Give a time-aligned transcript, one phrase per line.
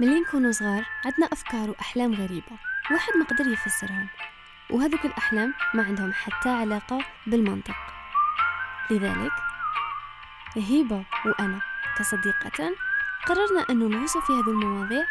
[0.00, 2.58] ملي نكونوا صغار عندنا أفكار وأحلام غريبة
[2.90, 4.08] واحد ما قدر يفسرهم.
[4.70, 7.76] وهذوك الأحلام ما عندهم حتى علاقة بالمنطق.
[8.90, 9.32] لذلك
[10.56, 11.60] هيبة وأنا
[11.98, 12.74] كصديقة
[13.26, 15.04] قررنا أن نغوص في هذه المواضيع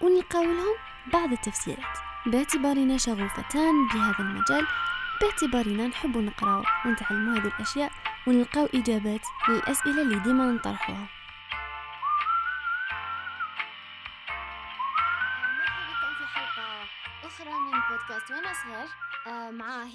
[0.00, 0.74] ونلقاو لهم
[1.12, 1.98] بعض التفسيرات.
[2.26, 4.66] باعتبارنا شغوفتان بهذا المجال
[5.20, 7.92] باعتبارنا نحب نقرأ ونتعلم هذه الأشياء
[8.26, 11.21] ونلقاو إجابات للأسئلة اللي ديما نطرحها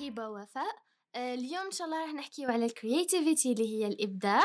[0.08, 0.76] هبة وفاء
[1.16, 4.42] آه، اليوم إن شاء الله راح نحكيو على الكرياتيفيتي اللي هي الإبداع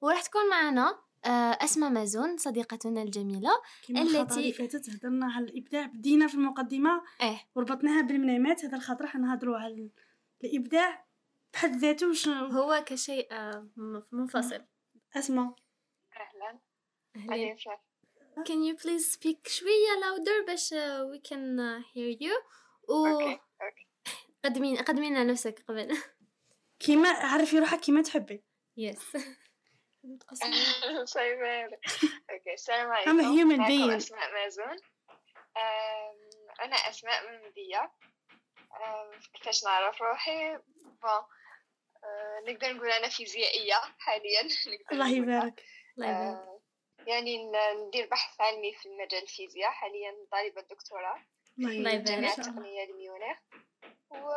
[0.00, 1.28] وراح تكون معنا آه،
[1.64, 3.50] أسماء مازون صديقتنا الجميلة
[3.88, 7.40] كما التي- فاتت هضرنا على الإبداع بدينا في المقدمة إيه.
[7.54, 9.90] وربطناها بالمنامات هذا الخاطر راح نهضروا على ال-
[10.44, 11.06] الإبداع
[11.52, 13.68] بحد ذاته شنو هو كشيء آه،
[14.12, 14.64] منفصل.
[15.16, 15.54] اسمع
[16.16, 16.58] أهلا.
[17.16, 17.78] وسهلا
[18.36, 20.74] Can you please speak شوية louder باش
[21.14, 21.58] we can
[21.94, 22.34] hear you.
[22.90, 23.40] okay okay.
[24.44, 25.96] وقدمين قدمي لنا نفسك قبل.
[26.80, 28.44] كيما عرفي روحك كيما تحبي.
[28.76, 29.16] yes
[30.04, 30.04] أوكي
[32.54, 33.96] السلام عليكم I'm a human معكم being.
[33.96, 34.76] أسماء مازون.
[36.60, 37.92] أنا أسماء من مدية
[39.34, 41.08] كيفاش نعرف روحي؟ بون
[42.04, 44.42] أه، نقدر نقول أنا فيزيائية حاليا.
[44.72, 45.08] نقدر الله.
[45.08, 45.62] يبارك.
[45.98, 46.60] الله يبارك.
[47.06, 47.50] يعني
[47.88, 49.70] ندير بحث علمي في مجال الفيزياء.
[49.70, 51.22] حاليا طالبة دكتوراه.
[51.58, 51.94] الله الله يبارك.
[51.94, 52.08] يبارك.
[52.08, 52.48] جامعة الله.
[52.48, 53.38] التقنية لميونخ.
[54.10, 54.28] و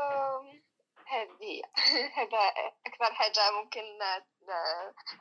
[1.08, 1.62] هذه
[2.18, 2.40] هذا
[2.88, 3.82] أكثر حاجة ممكن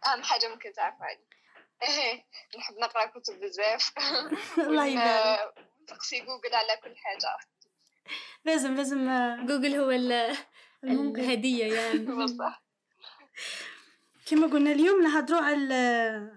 [0.07, 1.25] أهم حاجة ممكن تعرفوا عني
[2.59, 3.93] نحب نقرأ كتب بزاف.
[4.59, 5.55] الله يبارك.
[5.81, 7.37] ونسقسي جوجل على كل حاجة.
[8.45, 10.37] لازم لازم آه، جوجل هو ال-
[10.85, 11.21] الممكن.
[11.21, 11.99] الهدية يعني.
[11.99, 12.63] بصح
[14.27, 15.75] كما قلنا اليوم نهضروا على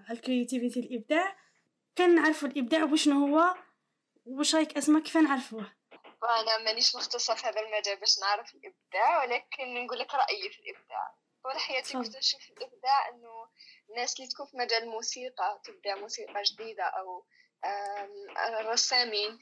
[0.08, 1.36] على ال créativité الإبداع.
[1.96, 3.54] كان نعرفوا الإبداع وشنو هو
[4.26, 5.72] وش رأيك أسماء؟ كيف نعرفوه؟
[6.22, 11.14] وأنا مانيش مختصة في هذا المجال باش نعرف الإبداع ولكن نقول لك رأيي في الإبداع.
[11.42, 11.92] طول حياتي.
[11.92, 13.48] كنت نشوف الإبداع إنه
[13.90, 17.26] الناس اللي تكون في مجال الموسيقى تبدع موسيقى جديدة أو
[17.64, 19.38] آم، الرسامين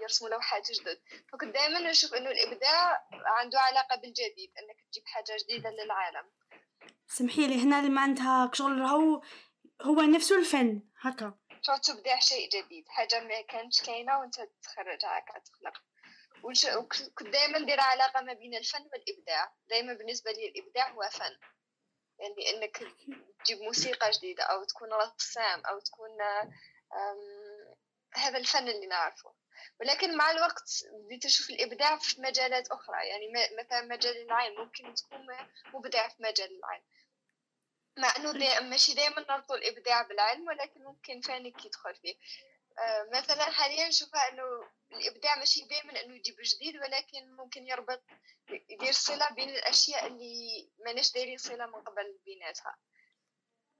[0.00, 1.00] يرسموا لوحات جدد.
[1.32, 6.30] فكنت دائما نشوف إنه الإبداع عنده علاقة بالجديد إنك تجيب حاجة جديدة للعالم.
[7.06, 9.22] سمحي لي هنا معناتها شغل هو
[9.82, 11.34] هو نفسه الفن هكا.
[11.68, 15.82] تبدع شيء جديد حاجة ما كانتش كاينة وانت تخرجها هكا تخلق
[16.42, 21.08] وش- وك- كنت دائما ندير علاقة ما بين الفن والإبداع دائما بالنسبة لي الإبداع هو
[21.12, 21.36] فن
[22.18, 22.76] يعني إنك
[23.44, 26.10] تجيب موسيقى جديدة أو تكون رسام أو تكون
[28.14, 29.34] هذا الفن اللي نعرفه
[29.80, 35.26] ولكن مع الوقت بديت أشوف الإبداع في مجالات أخرى يعني مثلا مجال العلم ممكن تكون
[35.74, 36.82] مبدع في مجال العلم
[37.98, 42.14] مع إنه دي ماشي دائما نربط الإبداع بالعلم ولكن ممكن فنك يدخل فيه.
[42.78, 44.42] آه، مثلا حاليا نشوفها إنه
[44.92, 48.02] الإبداع ماشي دائما إنه يجيب جديد ولكن ممكن يربط
[48.70, 52.76] يدير صلة بين الأشياء اللي ماناش دايرين صلة من قبل بيناتها.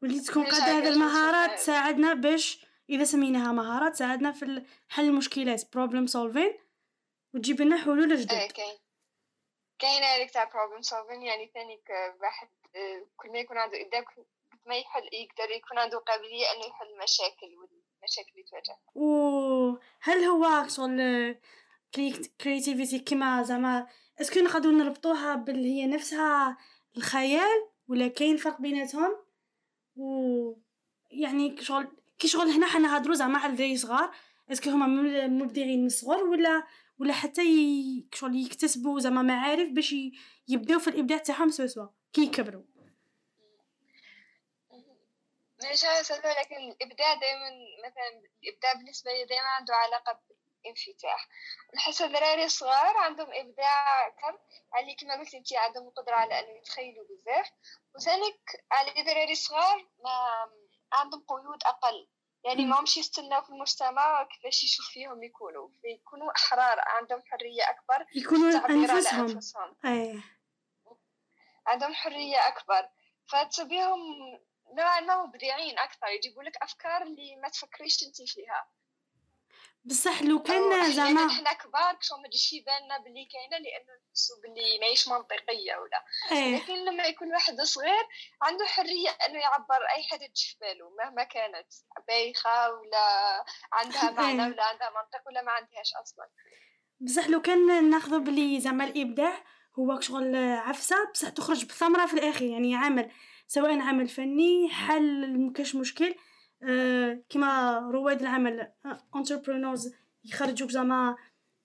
[0.02, 1.58] واللي تكون قد هذه المهارات.
[1.58, 6.60] تساعدنا باش إذا سميناها مهارات تساعدنا في حل المشكلات problem solving
[7.34, 8.78] وتجيب لنا حلول جدد كاين.
[9.78, 11.82] كاين هذيك تاع problem solving يعني ثاني
[12.20, 12.59] واحد آه،
[13.16, 14.24] كل ما يكون عنده كل
[14.66, 21.36] ما يحل يقدر يكون عنده قابلية إنه يحل مشاكل والمشاكل اللي تواجه وهل هو شغل
[22.40, 23.86] créativité كما زعما
[24.20, 26.56] est-ce que نقدروا نربطوها باللي هي نفسها
[26.96, 29.16] الخيال ولا كاين فرق بيناتهم؟
[29.96, 30.04] و
[31.10, 31.88] يعني شغل
[32.18, 34.10] كي شغل هنا حنا نهضروا زعما على الدراري صغار
[34.52, 34.86] est-ce que هما
[35.26, 36.66] مبدعين من الصغر ولا
[36.98, 38.06] ولا حتى ي...
[38.14, 40.12] شغل يكتسبوا زعما معارف باش ي...
[40.48, 42.62] يبداو في الإبداع تاعهم سوا سوا؟ كي يكبروا
[45.72, 47.50] مش عارفة لكن الإبداع دايما
[47.86, 50.20] مثلا الإبداع بالنسبة لي دايما عنده علاقة
[50.62, 51.28] بالانفتاح.
[51.74, 54.38] نحس الدراري الصغار عندهم إبداع أكثر
[54.72, 57.50] علي كما قلت أنتي عندهم القدرة على أن يتخيلوا بزاف.
[57.94, 58.40] وثانيك
[58.72, 60.46] على الدراري الصغار ما
[60.92, 62.08] عندهم قيود أقل.
[62.44, 62.64] يعني.
[62.64, 65.68] ما همش يستناو في المجتمع كيفاش يشوف فيهم يكونوا.
[65.82, 69.30] فيكونوا أحرار عندهم حرية أكبر يكونوا أنفسهم.
[69.30, 69.76] أنفسهم.
[69.84, 70.39] إيه.
[71.70, 72.88] عندهم حرية أكبر.
[73.26, 74.00] فتبيهم
[74.78, 76.06] نوعا ما مبدعين أكثر.
[76.06, 78.68] يجيبوا لك أفكار اللي ما تفكريش أنت فيها.
[79.84, 84.78] بصح لو كان زعما إحنا كبار كشو ما تجيش يباننا باللي كاينة لأنه نحسوا باللي
[84.80, 86.04] ماهيش منطقية ولا.
[86.32, 86.56] إيه.
[86.56, 88.06] لكن لما يكون واحد صغير
[88.42, 91.66] عنده حرية أنه يعبر أي حاجة تجي في باله مهما كانت.
[92.08, 94.52] بايخة ولا عندها معنى إيه.
[94.52, 96.28] ولا عندها منطق ولا ما عندهاش أصلا.
[97.00, 99.44] بصح لو كان ناخذ بلي زعما الإبداع
[99.78, 103.10] هو شغل عفسة بصح تخرج بثمرة في الاخير يعني عمل
[103.46, 106.14] سواء عمل فني حل مكاش مشكل.
[106.62, 108.72] آه كيما رواد العمل
[109.16, 109.94] entrepreneurs
[110.24, 111.16] يخرجوك زعما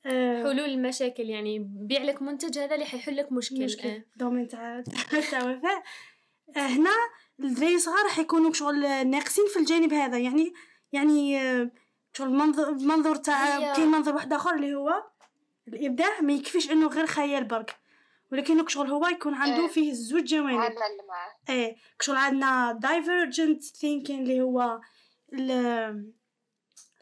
[0.06, 3.90] آه، حلول المشاكل يعني بيع لك منتج هذا اللي حيحل لك مشكل, مشكل.
[3.90, 4.04] آه.
[4.16, 4.84] domaine تاع
[5.32, 5.84] تاع وفاء
[6.58, 6.90] آه، هنا
[7.40, 10.54] الدراري صغار راح يكونوا شغل ناقصين في الجانب هذا يعني
[10.92, 11.72] يعني آه،
[12.14, 15.04] شغل المنظور المنظور تاع كاين منظور واحد آخر اللي هو
[15.68, 17.76] الإبداع ما يكفيش إنه غير خيال برك.
[18.32, 19.68] ولكن شغل هو يكون عنده إيه.
[19.68, 20.60] فيه زوج جوانب.
[21.50, 24.80] إيه شغل عندنا divergent thinking اللي هو
[25.34, 26.14] ال-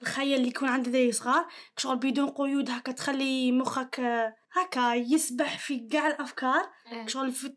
[0.02, 1.48] الخيال اللي يكون عند ذي صغار.
[1.78, 6.70] شغل بدون قيود هكا تخلي مخك آه، هكا يسبح في كاع الأفكار.
[6.92, 7.06] آه.
[7.08, 7.54] شغل في,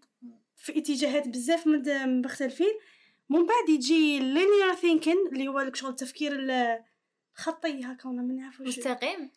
[0.56, 1.66] في اتجاهات بزاف
[2.06, 2.72] مختلفين.
[3.28, 6.80] من بعد يجي linear thinking اللي هو شغل التفكير ال-
[7.38, 9.30] الخطي هكا ولا ما نعرف واش مستقيم.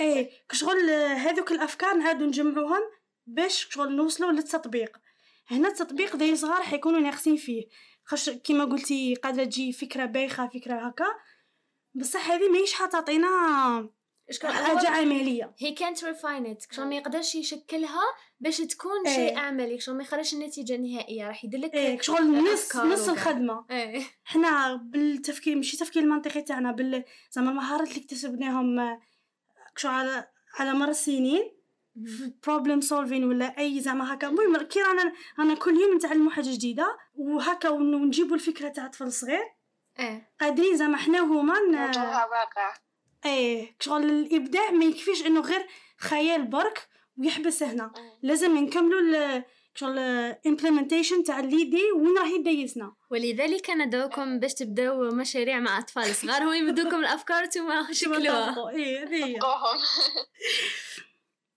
[0.00, 0.30] إيه.
[0.48, 2.82] كشغل هذوك الأفكار نعاودو نجمعوهم.
[3.26, 4.96] باش شغل نوصلوا للتطبيق.
[5.46, 7.68] هنا التطبيق ذي صغار حيكونوا ناقصين فيه.
[8.04, 11.06] خش كيما قلتي قادرة تجي فكرة بايخة فكرة هكا.
[11.94, 13.28] بصح هذه ماهيش حتعطينا
[14.42, 15.54] حاجة عملية.
[15.58, 18.02] هي كانت ريفاين ات شغل ما يقدرش يشكلها
[18.40, 19.14] باش تكون إيه.
[19.14, 19.80] شيء عملي.
[19.80, 23.08] شغل ما يخرجش النتيجه النهائيه راح يدلك إيه شغل نص نص.
[23.08, 23.66] الخدمة.
[23.70, 24.02] إيه.
[24.24, 28.80] حنا بالتفكير ماشي التفكير المنطقي تاعنا بال زعما المهارات اللي اكتسبناهم
[29.84, 30.28] على
[30.58, 31.52] على مر السنين
[32.46, 34.28] problem solving ولا أي زعما هكا.
[34.28, 39.12] المهم كي رانا رانا كل يوم نتعلموا حاجة جديدة وهكا ون- ونجيبوا الفكرة تاع طفل
[39.12, 39.42] صغير.
[39.98, 40.30] إيه.
[40.40, 41.20] قادرين زعما حنا
[41.70, 42.74] نرجعها واقع.
[43.26, 45.66] إيه شغل الإبداع ما يكفيش إنه غير
[45.98, 46.88] خيال برك
[47.18, 47.84] ويحبس هنا.
[47.84, 48.10] مم.
[48.22, 49.44] لازم نكملوا ال-
[49.76, 56.42] شغل implementation تاع ليدي وين راهي دايسنا ولذلك ندعوكم باش تبداو مشاريع مع أطفال صغار.
[56.42, 58.70] هم يبدوكم الأفكار ثم شكلوها.
[58.70, 59.38] إيه هذه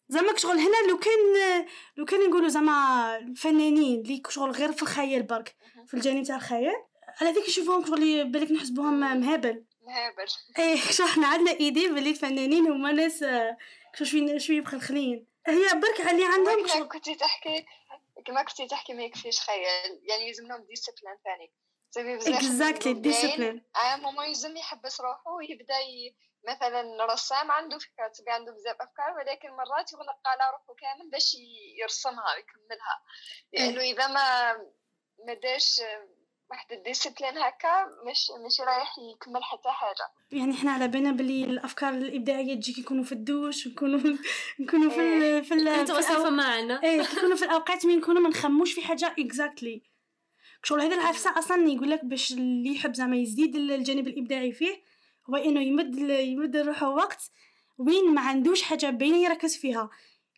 [0.09, 1.65] زعما شغل هنا لو كان
[1.98, 5.56] لو كان نقولوا زعما الفنانين اللي شغل غير في الخيال برك
[5.88, 6.75] في الجانب تاع الخيال
[7.21, 9.65] على ذيك نشوفوهم شغل بالك نحسبوهم مهابل.
[9.81, 10.25] مهابل.
[10.59, 13.25] إيه إحنا عندنا idée باللي الفنانين هما ناس
[13.95, 15.27] شو شوي شوي مخلخلين.
[15.48, 17.65] هي برك اللي عندهم شغل كنتي تحكي؟
[18.25, 20.01] كما كنتي تحكي ما يكفيش خيال.
[20.04, 21.51] يعني يلزم لهم discipline ثاني
[21.95, 26.15] بزاف exactly discipline آه ماما يلزم يحبس روحه ويبدا ي...
[26.50, 31.36] مثلا رسام عنده فكرة تبي عنده بزاف أفكار ولكن مرات يغلق على روحه كامل باش
[31.81, 33.01] يرسمها ويكملها.
[33.54, 34.54] لأنه إذا ما
[35.28, 35.81] ما داش
[36.50, 40.07] واحد ال discipline هكا مش مش رايح يكمل حتى حاجة.
[40.31, 44.18] يعني إحنا على بالنا بلي الأفكار الإبداعية تجيك يكونوا في الدوش نكونوا
[44.60, 48.30] نكونوا في ال- في ال- في الأو- معنا إيه كيكونوا في الأوقات من نكونوا ما
[48.30, 49.83] نخموش في حاجة exactly
[50.63, 54.81] شغل هذا العفسة أصلا يقول لك باش اللي يحب زعما يزيد الجانب الإبداعي فيه
[55.29, 57.31] هو إنه يمد يمد روحه وقت
[57.77, 59.89] وين ما عندوش حاجة باينة يركز فيها.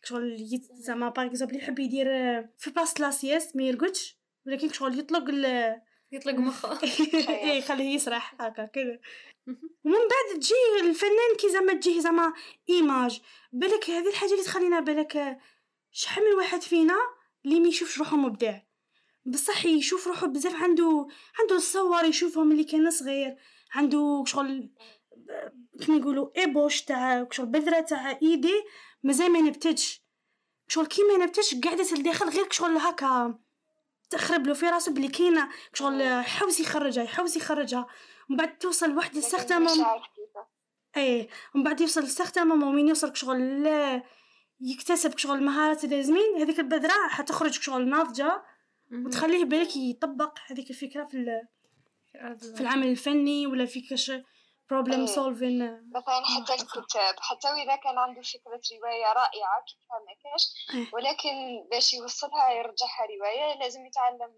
[0.04, 0.36] شغل
[0.72, 2.06] زعما par exemple يحب يدير
[2.58, 4.16] في باس la sieste ما يرقدش
[4.46, 5.74] ولكن شغل يطلق ال
[6.12, 6.80] يطلق مخه.
[7.28, 8.98] إيه يخليه يسرح هكا كذا
[9.84, 12.32] ومن بعد تجي الفنان كي زعما تجيه زعما
[12.68, 13.20] image
[13.52, 15.38] بالك هذه الحاجة اللي تخلينا بالك
[15.92, 16.96] شحال من واحد فينا
[17.44, 18.58] اللي ما يشوفش روحه مبدع.
[19.24, 21.08] بصح يشوف روحه بزاف عنده
[21.40, 23.36] عنده الصور يشوفهم اللي كان صغير.
[23.72, 24.70] عنده شغل
[25.80, 28.62] كيما يقولوا ébauche تاع شغل بذرة تاع idée
[29.02, 30.02] مازال ما نبتدش.
[30.68, 33.38] شغل كي ما نبتدش قاعدة الداخل غير شغل هكا
[34.10, 37.86] تخرب له في راسه بلي كاينة شغل يحوس يخرجها يحوس يخرجها.
[38.30, 38.90] ومن بعد توصل
[39.58, 40.44] مش عارف كيف.
[40.96, 44.02] إيه ومن بعد يوصل لسختة ماما وين يوصل شغل لا
[44.60, 48.42] يكتسب شغل المهارات اللازمين هذيك البذرة حتخرج شغل ناضجة.
[48.92, 51.48] وتخليه بالك يطبق هذيك الفكرة في ال-
[52.54, 54.12] في العمل الفني ولا في كش
[54.70, 55.06] problem.
[55.06, 60.86] solving مثلا حتى الكتاب حتى وإذا كان عنده فكرة رواية رائعة كيفها ما كاش إيه.
[60.92, 64.34] ولكن باش يوصلها يرجعها رواية لازم يتعلم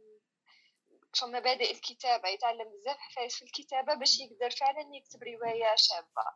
[1.14, 2.28] شو مبادئ الكتابة.
[2.28, 6.26] يتعلم بزاف حفايس في الكتابة باش يقدر فعلا يكتب رواية شابة.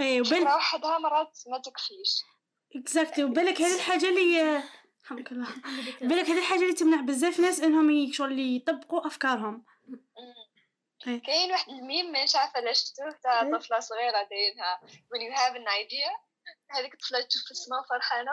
[0.00, 2.22] إيه وبال وحدها مرات ما تكفيش.
[2.76, 4.62] exactly وبالك هذه الحاجة اللي
[5.02, 5.48] الحمد لله.
[6.00, 9.64] بالك هذه الحاجة اللي تمنع بزاف ناس إنهم شغل يطبقوا أفكارهم.
[11.04, 13.52] كاين واحد الميم مش عارفة لا شفتوه تاع إيه.
[13.52, 14.80] طفلة صغيرة دايرها.
[14.84, 16.34] When you have an idea
[16.70, 18.30] هذيك الطفلة تشوف السما فرحانة.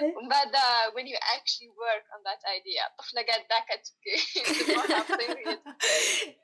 [0.00, 0.16] إيه.
[0.16, 0.56] ومن بعد
[0.94, 4.16] when you actually work on that idea الطفلة قاعدة كتبكي.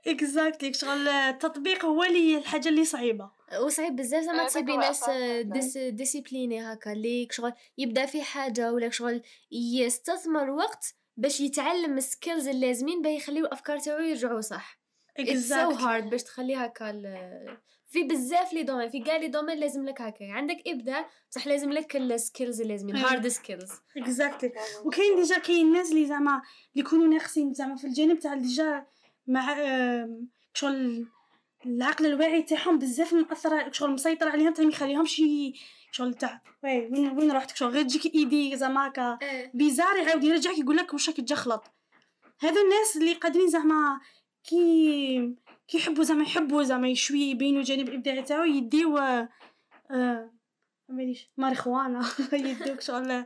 [0.06, 3.30] exactly شغل التطبيق هو اللي الحاجة اللي صعيبة.
[3.60, 4.24] وصعيب بزاف.
[4.24, 5.40] زعما آه، تصيبي ناس أصلاً.
[5.40, 9.22] ديس discipliné هكا اللي شغل يبدأ في حاجة ولا شغل
[9.52, 14.79] يستثمر وقت باش يتعلم ال skills اللازمين باه يخليو الافكار تاعو يرجعوا صح.
[15.28, 15.82] it's so Exactly.
[15.82, 17.58] hard باش تخلي هكا ال-
[17.90, 21.72] في بزاف les domaines في كاع les domaines لازم لك هكا عندك إبداع بصح لازم
[21.72, 22.98] لك ال skills أيوة.
[23.12, 24.52] hard skills exactly
[24.84, 26.30] وكاين déjà كاين ناس اللي زعما
[26.72, 28.86] اللي يكونوا ناقصين زعما في الجانب تاع déjà
[29.26, 29.56] مع
[30.54, 31.06] شغل
[31.66, 35.22] العقل الواعي تاعهم بزاف مأثر شغل مسيطر عليهم تاع ما يخليهمش
[35.92, 39.50] شغل تاع وي وين وين رحت شغل غير تجيك idée زعما هكا إيه.
[39.54, 41.64] bizarre يعاود يرجعك يقول لك واش راك تجخلط
[42.40, 44.00] هذو الناس اللي قادرين زعما
[44.44, 45.34] كي
[45.68, 49.28] كي يحبوا زعما يحبوا زعما شوية يبينوا الجانب الابداعي تاعو يديو آه،
[49.90, 50.30] آه
[50.88, 52.00] مانيش ماريخوانا.
[52.32, 53.24] يدوك شغل.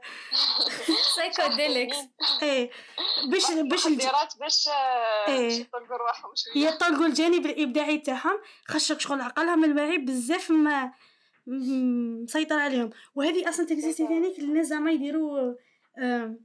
[1.17, 1.97] psychedelics
[2.43, 2.71] إيه
[3.31, 5.49] باش باش مخدرات باش آه، إيه.
[5.49, 6.69] باش يطلقوا رواحهم شوية.
[6.69, 10.93] يطلقوا الجانب الإبداعي تاعهم خاصك شغل عقلهم الواعي بزاف ما
[11.47, 12.91] مسيطر عليهم.
[13.15, 15.55] وهذه أصلا ت existe ثاني الناس زعما يديروا
[15.99, 16.41] آم،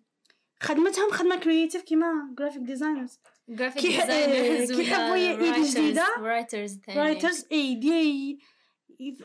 [0.61, 6.05] خدمتهم خدمة creative كيما graphic designers graphic designers كي يحبوا ي- idée جديدة.
[6.21, 7.75] writers writers اي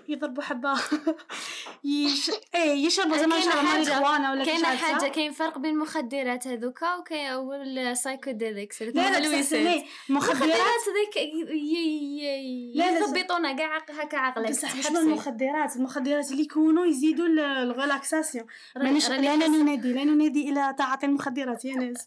[0.09, 0.75] يضربوا حبة.
[1.85, 2.31] يش...
[2.55, 5.09] اي يشربوا كاينة يشربوا حاجة- ماريجوانا ولا كاينة كيش حاجة.
[5.11, 12.73] كاين فرق بين المخدرات هذوكا وكاين و ال psychedelics لا لا المخدرات هذيك ي- ي-
[12.75, 14.99] لا، لا، يثبطونا كاع هكا عقلك بصح تحبسي.
[14.99, 20.75] المخدرات؟ المخدرات اللي يكونوا يزيدوا ال- ال relaxation راني- مانيش لا ننادي لا ننادي إلى
[20.79, 22.05] تعاطي المخدرات يا ناس.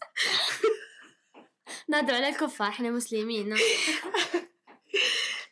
[1.88, 3.54] نادوا على الكفار إحنا مسلمين.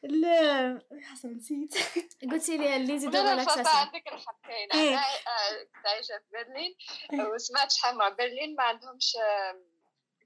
[0.03, 1.75] لا حسن نسيت.
[2.33, 4.89] قلتي لي اللي يزيدوا لا لا صراحة relaxation عندك الحق كاين إيه.
[4.95, 6.77] أنا آه، كنت عايشة في برلين
[7.13, 7.27] إيه.
[7.29, 9.61] وسمعت شحال مرة برلين ما عندهمش آه،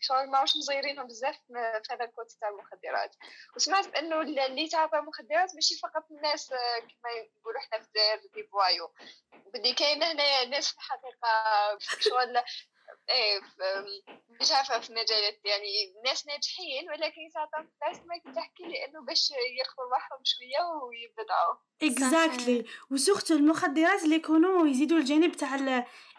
[0.02, 3.16] شغل ماهوش مزيرينهم بزاف في هذا ال côté تاع المخدرات.
[3.56, 8.20] وسمعت بأنه ال- اللي تعاطى مخدرات ماشي فقط الناس آه، كما يقولوا إحنا في الجزائر
[8.34, 8.92] des voyous
[9.54, 12.42] بدي كاين هنا ناس في الحقيقة شغل
[13.10, 13.40] إيه
[14.40, 15.66] مش عارفة في مجالات يعني
[16.04, 21.56] ناس ناجحين ولكن يتعاطوا مخدرات ما تحكي لي إنه باش يرخوا روحهم شوية ويبدعوا.
[21.82, 25.54] exactly و surtout المخدرات اللي يكونوا يزيدوا الجانب تاع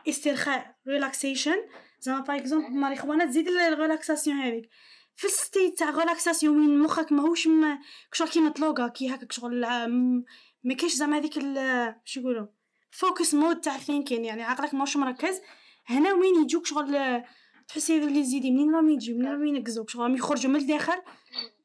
[0.08, 1.56] الاسترخاء relaxation
[2.00, 4.70] زعما par exemple ماريخوانا تزيد ال relaxation هذيك.
[5.16, 7.80] في ال state تاع relaxation وين مخك ماهوش م-
[8.14, 10.24] شغل كي مطلوقه كي هكاك شغل م-
[10.64, 12.48] ما كاينش زعما هذيك ال- شو يقولوا
[12.92, 15.42] focus mode تاع thinking يعني عقلك ماهوش مركز.
[15.86, 17.24] هنا وين يجوك شغل
[17.68, 21.02] تحسي هذو les idées منين راهم يجيو؟ منين راهم ينقزوك؟ شغل راهم يخرجوا من الداخل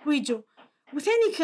[0.07, 0.41] ويجوا.
[0.95, 1.43] وثاني ك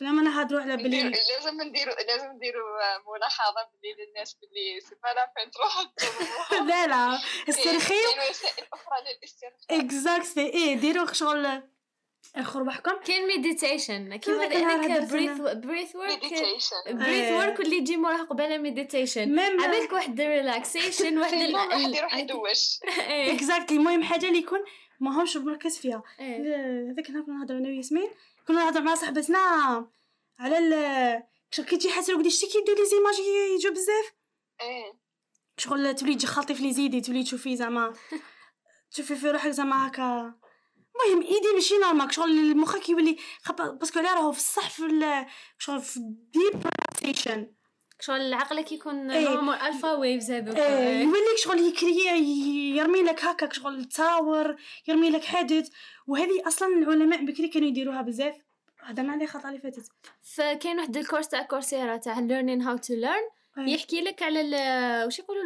[0.00, 2.78] بلا ما نهضروا على بلي لازم نديروا لازم نديروا
[3.16, 6.64] ملاحظة باللي للناس باللي c'est pas la peine تضربوها.
[6.68, 7.18] لا لا.
[7.48, 9.80] استرخيو وسائل أخرى للاسترخاء.
[9.80, 10.76] exactly إيه.
[10.76, 11.62] ديروا شغل
[12.36, 15.30] آخر بحكم كاين meditation كيما هذاك breath.
[15.40, 16.20] breath work
[16.86, 17.38] breath إيه.
[17.38, 21.34] work اللي يجي موراه قبل meditation عبالك واحد relaxation واحد
[21.96, 22.78] يروح يدوش.
[23.08, 23.34] إيه.
[23.36, 24.58] exactly المهم حاجة اللي يكون
[25.00, 26.02] ماهمش مركز فيها.
[26.20, 26.90] إيه.
[26.92, 28.10] هذاك النهار كنا نهضروا أنا وياسمين
[28.48, 29.38] كنا نهضروا مع صاحبتنا
[30.38, 33.14] على ال شغل كي تجي حاسه وقداش تي كيدو les images
[33.58, 34.12] يجوا بزاف.
[34.60, 34.92] إيه.
[35.58, 37.92] شغل تولي تجخلطي في les idées تولي تشوفي زعما
[38.92, 40.34] تشوفي في روحك زعما هكا.
[40.94, 43.16] المهم idée ماشي normal شغل مخك يولي
[43.58, 45.26] parce que علاه راهو في الصح في
[45.58, 46.00] شغل في
[46.32, 46.62] deep
[47.02, 47.46] relaxation
[48.00, 49.06] شغل عقلك يكون.
[49.06, 51.02] normal alpha ويفز هذوك إيه إيه.
[51.02, 51.96] يوليك شغل يكري
[52.76, 54.56] يرمي لك هكاك شغل تصاور
[54.88, 55.68] يرمي لك حدث
[56.06, 58.34] وهذه أصلا العلماء بكري كانوا يديروها بزاف
[58.80, 59.88] هضرنا عليها الخطره اللي فاتت
[60.22, 62.14] فكاين واحد ال course تاع Coursera تاع
[62.60, 63.74] how to learn إيه.
[63.74, 64.40] يحكي لك على
[65.04, 65.44] واش يقولوا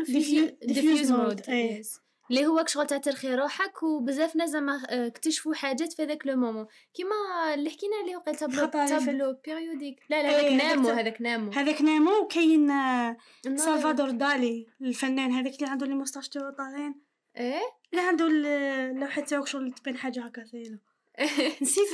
[1.10, 1.82] mode، إيه.
[2.30, 6.36] اللي هو شغل تاع ترخي روحك وبزاف ناس زعما آه، اكتشفوا حاجات في ذاك le
[6.36, 6.66] moment.
[6.94, 7.14] كيما
[7.54, 8.66] اللي حكينا عليه وقيل tableau.
[8.66, 11.50] tableau périodique لا لا هذاك إيه، هذاك نامو هذاك نامو.
[11.52, 13.16] هذاك نامو وكاين آه،
[13.46, 13.56] نعم.
[13.56, 16.94] سالفادور دالي الفنان هذاك اللي عنده les moustaches تاعو طالعين.
[17.36, 17.60] إيه؟
[17.92, 20.78] اللي عنده ال- اللوحة تاعو شغل تبان حاجة هكا ثيلو
[21.62, 21.88] نسيت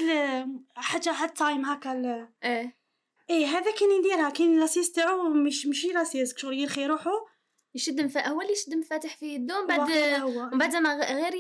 [0.77, 2.77] حاجة هاد time هكا ال- إيه.
[3.31, 7.11] إيه هذا كاين يديرها كاين la sieste تاعو مش ماشي la sieste شغل يرخي روحو.
[7.75, 8.19] يشد مف...
[8.19, 9.91] هو اللي يشد مفاتح في يدو من بعد
[10.53, 11.35] من بعد زعما غير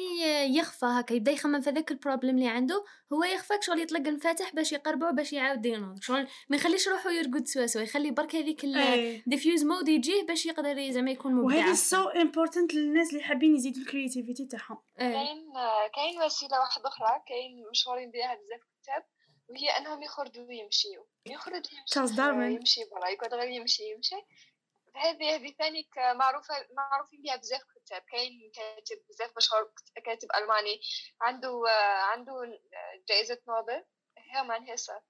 [0.50, 4.54] يخفى هكا يبدا يخمم في ذاك ال problème اللي عنده هو يخفاك شغل يطلق المفاتح
[4.54, 8.64] باش يقربه باش يعاود ينوض شغل ما يخليش روحو يرقد سوا سوا يخلي برك هذيك
[8.64, 9.22] إيه.
[9.26, 11.74] ال diffuse mode يجيه باش يقدر زعما يكون مبدع وهذه.
[11.74, 15.12] so important للناس اللي حابين يزيدوا ال creativity تاعهم إيه.
[15.12, 15.52] كاين
[15.94, 19.04] كاين وسيلة واحدة أخرى كاين مشهورين بها بزاف كتاب
[19.48, 22.52] وهي أنهم يخرجوا ويمشيو يخرج يمشي تشارلز داروين.
[22.52, 24.16] يمشي برا يقعد غير يمشي يمشي
[24.96, 28.02] هذه هذه ثاني معروفه معروفين بها بزاف كتاب.
[28.02, 29.72] كاين كاتب بزاف مشهور
[30.04, 30.80] كاتب ألماني.
[31.20, 31.62] عنده
[32.12, 32.60] عنده
[33.08, 33.84] جائزة نوبل.
[34.18, 35.00] هيرمان هيسر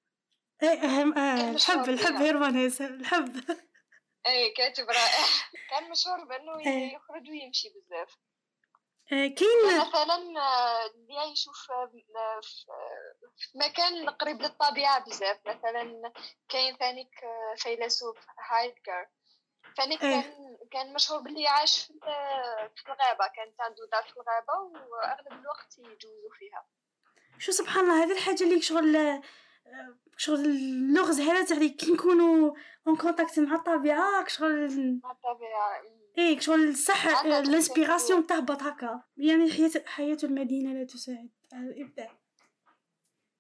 [0.63, 2.23] إيه آه الحب بيها.
[2.23, 3.59] هيرمان هيسر الحب.
[4.27, 5.25] اي كاتب رائع.
[5.71, 6.95] كان مشهور بأنه إيه.
[6.95, 8.17] يخرج ويمشي بزاف.
[9.13, 10.15] آه كاين مثلا
[10.87, 11.53] اللي يعيشوا
[11.87, 12.05] في
[13.55, 15.39] مكان قريب للطبيعة بزاف.
[15.47, 16.13] مثلا
[16.49, 18.17] كاين ثاني ك- فيلسوف
[18.51, 19.07] هايدجر.
[19.81, 19.97] إيه.
[19.99, 25.33] كان كان مشهور باللي عاش في ال- في الغابة كانت عنده دار في الغابة وأغلب
[25.41, 26.67] الوقت يجوزوا فيها.
[27.39, 29.23] شو سبحان الله هذه الحاجة اللي شغل
[30.17, 32.55] شغل اللغز هذا تاع كي نكونوا
[32.87, 35.83] en contact مع الطبيعة شغل مع الطبيعة
[36.19, 39.03] إيه شغل صح عندها ال inspiration تهبط هكا.
[39.17, 42.17] يعني حياة حياة المدينة لا تساعد على الإبداع.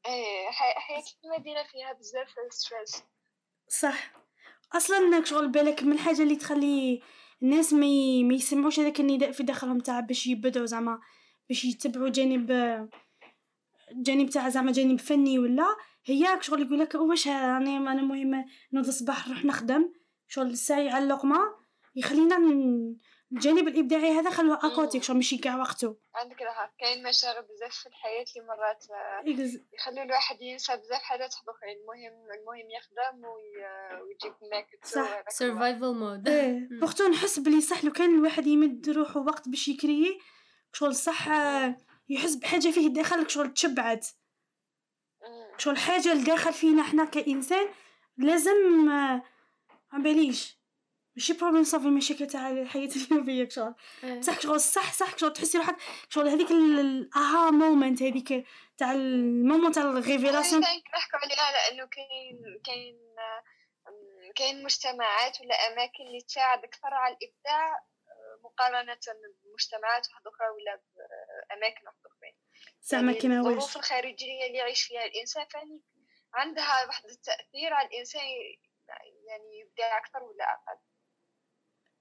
[0.06, 3.02] إيه حي- حياة المدينة فيها بزاف stress
[3.68, 4.10] صح.
[4.76, 7.00] أصلا شغل بالك من الحاجة اللي تخلي
[7.43, 8.25] الناس ما ي...
[8.25, 10.99] ما يسمعوش هذاك النداء في داخلهم تاع باش يبدعوا زعما
[11.49, 12.47] باش يتبعوا جانب
[13.93, 15.66] جانب تاع زعما جانب فني ولا.
[16.04, 19.93] هي شغل يقول لك واش راني أنا مهم نوض الصباح نروح نخدم.
[20.28, 21.38] شغل السعي على اللقمة
[21.97, 22.97] يخلينا ن-
[23.34, 25.96] الجانب الإبداعي هذا خلوه à côté شغل ماشي كاع وقته.
[26.14, 31.34] عندك راه كاين مشاغل بزاف في الحياة اللي مرات آه، يخلي الواحد ينسى بزاف حاجات
[31.48, 35.24] اخرين المهم المهم يخدم وي- ويجيب ماكلته صح.
[35.28, 36.23] survival mode
[36.80, 40.18] pourtant نحس بلي صح لو كان الواحد يمد روحه وقت باش يكري
[40.72, 41.76] شغل صح آه،
[42.08, 44.06] يحس بحاجة فيه داخل شغل تشبعت.
[45.58, 47.66] شغل حاجة الداخل فينا إحنا كإنسان
[48.18, 49.22] لازم آه،
[49.92, 50.58] ما باليش
[51.16, 53.75] ماشي problème صافي المشاكل تاع الحياة اليومية شغل
[54.21, 55.76] صح شغل صح صح شغل تحسي روحك
[56.09, 58.47] شغل هذيك ال aha moment هذيك
[58.78, 62.99] تاع ال moment تاع ال révélation نحكوا عليها لأنه كاين كاين
[64.37, 67.85] كاين مجتمعات ولا أماكن اللي تساعد أكثر على الإبداع
[68.44, 68.99] مقارنة
[69.44, 70.80] بمجتمعات واحدة أخرى ولا
[71.50, 72.35] بأماكن واحدة أخرى.
[72.83, 75.80] زعما يعني كيما الظروف الخارجية اللي يعيش فيها الإنسان فاني
[76.35, 78.23] عندها واحد التأثير على الإنسان
[79.28, 80.78] يعني يبدع أكثر ولا أقل.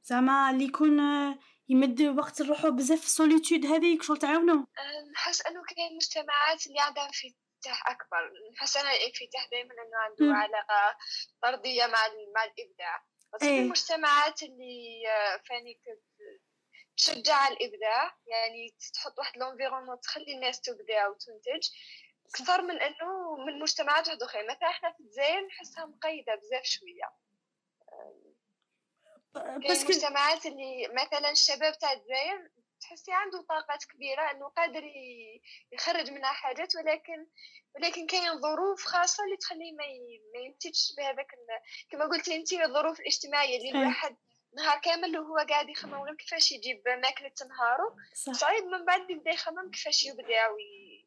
[0.03, 4.67] زعما اللي يكون آه، يمد وقت روحه بزاف في السوليتود هذيك شغل تعاونو.
[5.13, 8.31] نحس أنه كاين مجتمعات اللي عندها انفتاح أكبر.
[8.53, 10.33] نحس أنا الانفتاح دائما أنه عنده مم.
[10.35, 10.97] علاقة
[11.41, 11.99] طرديه مع
[12.35, 13.03] مع الإبداع.
[13.33, 13.61] بس في إيه.
[13.61, 15.81] المجتمعات اللي آه، فاني
[16.97, 21.69] تشجع على الإبداع يعني تحط واحد l'environnement تخلي الناس تبدع وتنتج
[22.29, 27.22] أكثر من أنه من مجتمعات واحدة أخرى مثلا إحنا في الجزائر نحسها مقيدة بزاف شوية.
[29.33, 32.49] كاين parce que مجتمعات اللي مثلا الشباب تاع الجزائر
[32.81, 34.83] تحسي عنده طاقات كبيرة إنه قادر
[35.71, 37.27] يخرج منها حاجات ولكن
[37.75, 39.83] ولكن كاين ظروف خاصة اللي تخليه ما
[40.33, 41.27] ما ينتجش بهذاك
[41.89, 43.71] كما قلتي أنت الظروف الاجتماعية اللي.
[43.81, 44.15] الواحد
[44.57, 49.71] نهار كامل وهو قاعد يخمم ولا كيفاش يجيب ماكلة نهارو صعيب من بعد يبدأ يخمم
[49.71, 51.05] كيفاش يبدع وي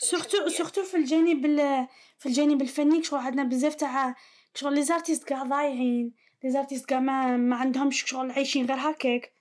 [0.00, 0.48] سورتو.
[0.48, 4.14] سورتو في الجانب ال- في الجانب الفني شغل عندنا بزاف تاع
[4.54, 6.14] شغل les artistes كاع ضايعين
[6.46, 9.32] les artistes كاع ما عندهمش شغل عايشين غير هكاك.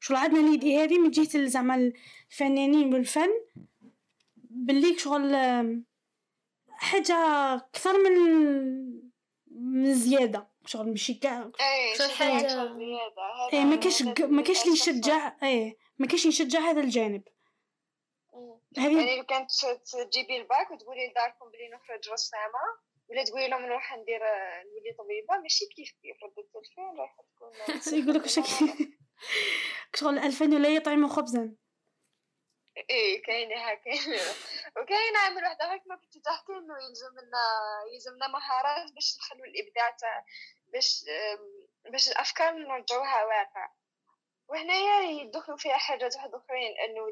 [0.00, 1.92] شغل عندنا l'idée هذه من جهة زعما
[2.30, 3.30] الفنانين والفن
[4.36, 5.36] باللي شغل
[6.68, 7.16] حاجة
[7.54, 8.14] أكثر من
[9.50, 10.48] من زيادة.
[10.66, 11.50] شغل ماشي كاع.
[12.20, 12.76] هذا
[13.52, 14.88] إيه ما كاش ما كاش اللي صح.
[14.88, 17.22] يشجع إيه ما كاش يشجع هذا الجانب.
[18.34, 18.58] مم.
[18.78, 19.50] هذه يعني لو كانت
[20.12, 25.66] تجيبي الباك وتقولي لداركم بلي نخرج رسامة ولا تقولي لهم نروح ندير نولي طبيبة؟ ماشي
[25.66, 28.92] كيف كيف ردة الفعل راح تكون يقول لك شكل
[30.00, 31.54] شغل الفن لا يطعم خبزا؟
[32.90, 33.90] إيه كاين هكا
[34.82, 37.44] وكاين عامل واحد اخر كما كنت تحكي إنه يلزم لنا
[37.92, 40.24] يلزمنا مهارات باش نخلو الإبداع تاع
[40.72, 41.04] باش
[41.92, 43.72] باش الأفكار نرجعوها واقع.
[44.48, 47.08] وهنايا يدخلوا فيها حاجات واحد اخرين إنه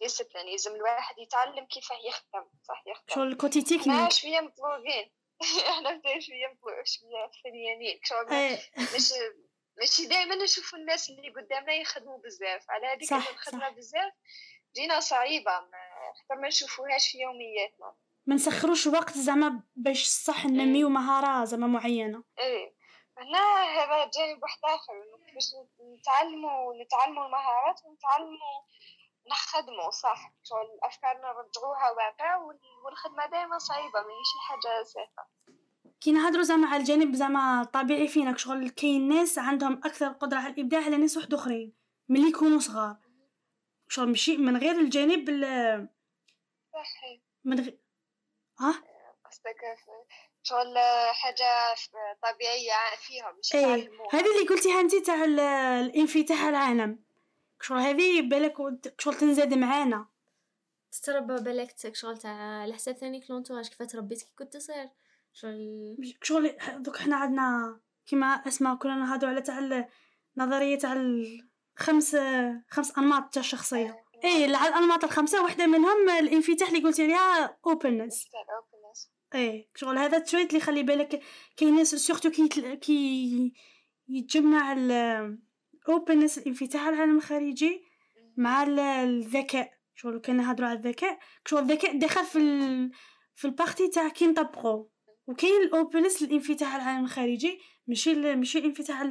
[0.00, 3.14] discipline يلزم الواحد يتعلم كيف يخدم صح يخدم.
[3.14, 5.12] شغل ال côté technique شوية مطلوبين.
[5.70, 8.00] إحنا شوية شوية فنيانين.
[8.04, 8.58] شغل إيه.
[8.78, 9.12] مش
[9.78, 12.70] ماشي دائما نشوفوا الناس اللي قدامنا يخدموا بزاف.
[12.70, 13.68] على هذيك الخدمه.
[13.68, 14.12] بزاف
[14.76, 15.52] جينا صعيبة.
[15.52, 17.94] حتى ما نشوفوهاش في يومياتنا.
[18.26, 22.24] ما نسخروش وقت زعما باش صح ننميو مهارة زعما معينة.
[22.38, 22.76] إيه.
[23.18, 24.92] هنا هذا جانب واحد آخر.
[25.26, 25.44] كيفاش
[25.80, 28.62] نتعلموا نتعلموا المهارات ونتعلموا
[29.30, 30.32] نخدموا صح.
[30.42, 35.26] شغل الأفكار نرجعوها واقع وال- والخدمة دائما صعيبة ماشي حاجة سهله
[36.00, 40.52] كي نهضروا زعما على الجانب زعما الطبيعي فينا شغل كاين ناس عندهم أكثر قدرة على
[40.52, 41.72] الإبداع على ناس واحد أخرين
[42.08, 42.96] ملي يكونوا صغار.
[43.88, 45.88] شغل ماشي من غير الجانب ال-
[47.44, 47.78] من غير
[48.60, 48.82] ها؟
[49.24, 49.60] قصدك
[50.42, 50.78] شغل
[51.12, 51.74] حاجة
[52.22, 52.72] طبيعية
[53.06, 57.05] فيهم مش إيه يتعلموها هذه اللي قلتيها انت تاع ال- الانفتاح على العالم.
[57.60, 60.06] شغل هذه بالك ود- شغل تنزاد معانا.
[60.92, 64.88] تتربى بالك شغل تاع على حساب ثاني كلونتوراج كيف تربيت كي كنت صغير.
[65.32, 69.84] شغل شغل دوك حنا عندنا كيما أسماء كنا نهضروا على تاع
[70.38, 72.16] النظريه تاع الخمس
[72.68, 74.04] خمس أنماط تاع الشخصية.
[74.24, 78.28] إيه على الأنماط الخمسة واحدة منهم الانفتاح اللي قلتي عليها openness
[79.34, 81.22] إيه شغل هذا ال trait اللي خلي بالك
[81.56, 83.52] كاين ناس surtout كي كي
[84.08, 84.72] يتجمع
[85.88, 87.82] ال openness الانفتاح على العالم الخارجي
[88.36, 89.72] مع ال- الذكاء.
[89.94, 91.18] شغل كنا نهضروا على الذكاء.
[91.46, 92.90] شغل الذكاء دخل في ال...
[93.34, 94.86] في ال partie تاع كي نطبقو
[95.26, 99.08] وكاين ال openness الانفتاح على العالم الخارجي ماشي ال- ماشي الانفتاح على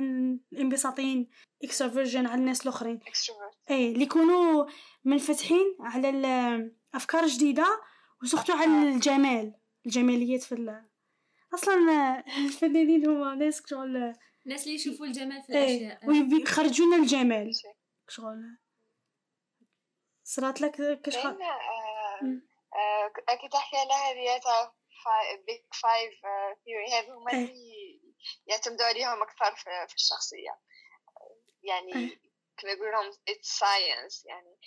[0.53, 1.29] الانبساطيين
[1.63, 2.99] extraversion على الناس الاخرين.
[3.71, 4.65] اي اللي يكونوا
[5.05, 7.67] منفتحين على الافكار جديدة
[8.23, 9.53] و surtout على الجمال.
[9.85, 10.85] الجماليات في ال...
[11.53, 14.13] أصلا الفنانين هما ناس شغل
[14.45, 16.10] الناس اللي يشوفوا الجمال في إيه الأشياء.
[16.10, 17.51] ويخرجوا لنا الجمال.
[18.10, 18.58] شغل.
[20.23, 22.47] صرات لك كشغل كاين آه، مم.
[22.75, 24.73] آه، كي تحكي على هذه تاع
[25.47, 26.13] Big Five
[26.65, 27.38] theory هذو هما إيه.
[27.38, 28.01] اللي
[28.47, 30.60] يعتمدوا عليهم أكثر في, في الشخصية.
[31.63, 32.19] يعني إيه.
[32.58, 34.58] كما يقولوا لهم it's science يعني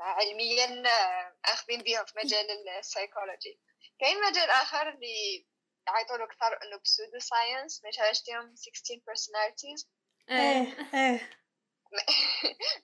[0.00, 3.60] علميا آه، أخذين بهم في مجال السايكولوجي
[4.00, 5.46] كاين مجال آخر اللي
[5.88, 9.86] يعيطوا له أكثر انه pseudo science مش عرفتيهم 16 personalities
[10.30, 11.30] إيه إيه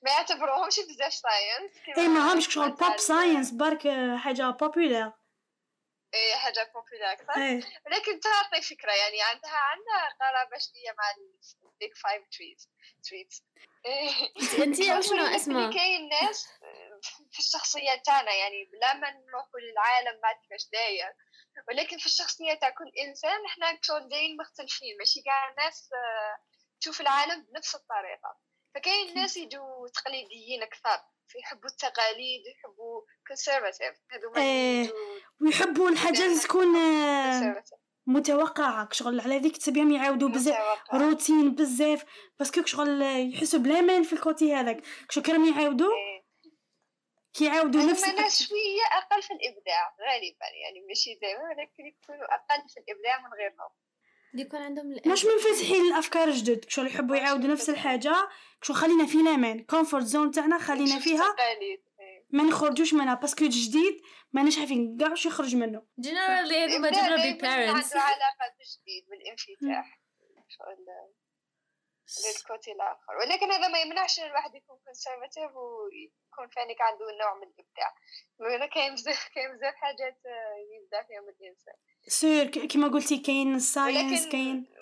[0.02, 3.82] ما يعتبروهمش بزاف science إيه ما همش شغل pop science برك
[4.18, 5.12] حاجة popular
[6.14, 11.32] إيه حاجة popular أكثر إيه ولكن تعطي فكرة يعني عندها عندها قرابة شوية مع ال
[11.32, 12.68] Big Five traits
[13.04, 13.44] traits
[14.62, 16.48] انتي وشنو اسمه كاين ناس
[17.32, 21.12] في الشخصية تاعنا يعني بلا ما نروحوا للعالم بعد كيفاش داير
[21.68, 26.36] ولكن في الشخصية تاع كل إنسان إحنا شغل دايرين مختلفين ماشي كاع الناس آه،
[26.80, 28.38] تشوف العالم بنفس الطريقة
[28.74, 31.00] فكاين ناس يجوا تقليديين أكثر
[31.38, 37.64] يحبوا التقاليد يحبوا conservative هذوما يجوا ويحبوا الحاجة اللي تكون آه،.
[38.06, 40.56] متوقعة شغل على ذيك تبيهم يعاودوا بزاف.
[40.94, 42.04] روتين بزاف
[42.38, 46.13] parce que شغل يحسوا بالامان في ال côté هذاك شو كانوا يعاودوا إيه.
[47.34, 52.68] كيعاودوا نفس هما ناس شوية أقل في الإبداع غالبا يعني ماشي دائما ولكن يكونوا أقل
[52.68, 53.70] في الإبداع من غيرهم
[54.34, 58.14] يكون عندهم ال- مش منفتحين الأفكار جدد شغل يحبوا يعاودوا نفس الحاجة
[58.62, 61.34] شغل خلينا في الامان comfort zone تاعنا خلينا فيها.
[62.00, 62.24] إيه.
[62.30, 65.82] ما نخرجوش منها parce que جديد ماناش عارفين كاع واش يخرج منه.
[66.02, 67.74] Generally هذوما دايماً parents.
[67.74, 70.00] عنده علاقة بالجديد بالانفتاح
[72.26, 73.16] لل côté الآخر.
[73.20, 77.94] ولكن هذا ما يمنعش إن الواحد يكون conservative ويكون فانك عنده نوع من الإبداع.
[78.40, 80.18] لأن كاين بزاف كاين بزاف حاجات
[80.76, 81.74] يبدع فيهم الإنسان.
[82.08, 84.74] sûr كيما قلتي كاين ال science كاين.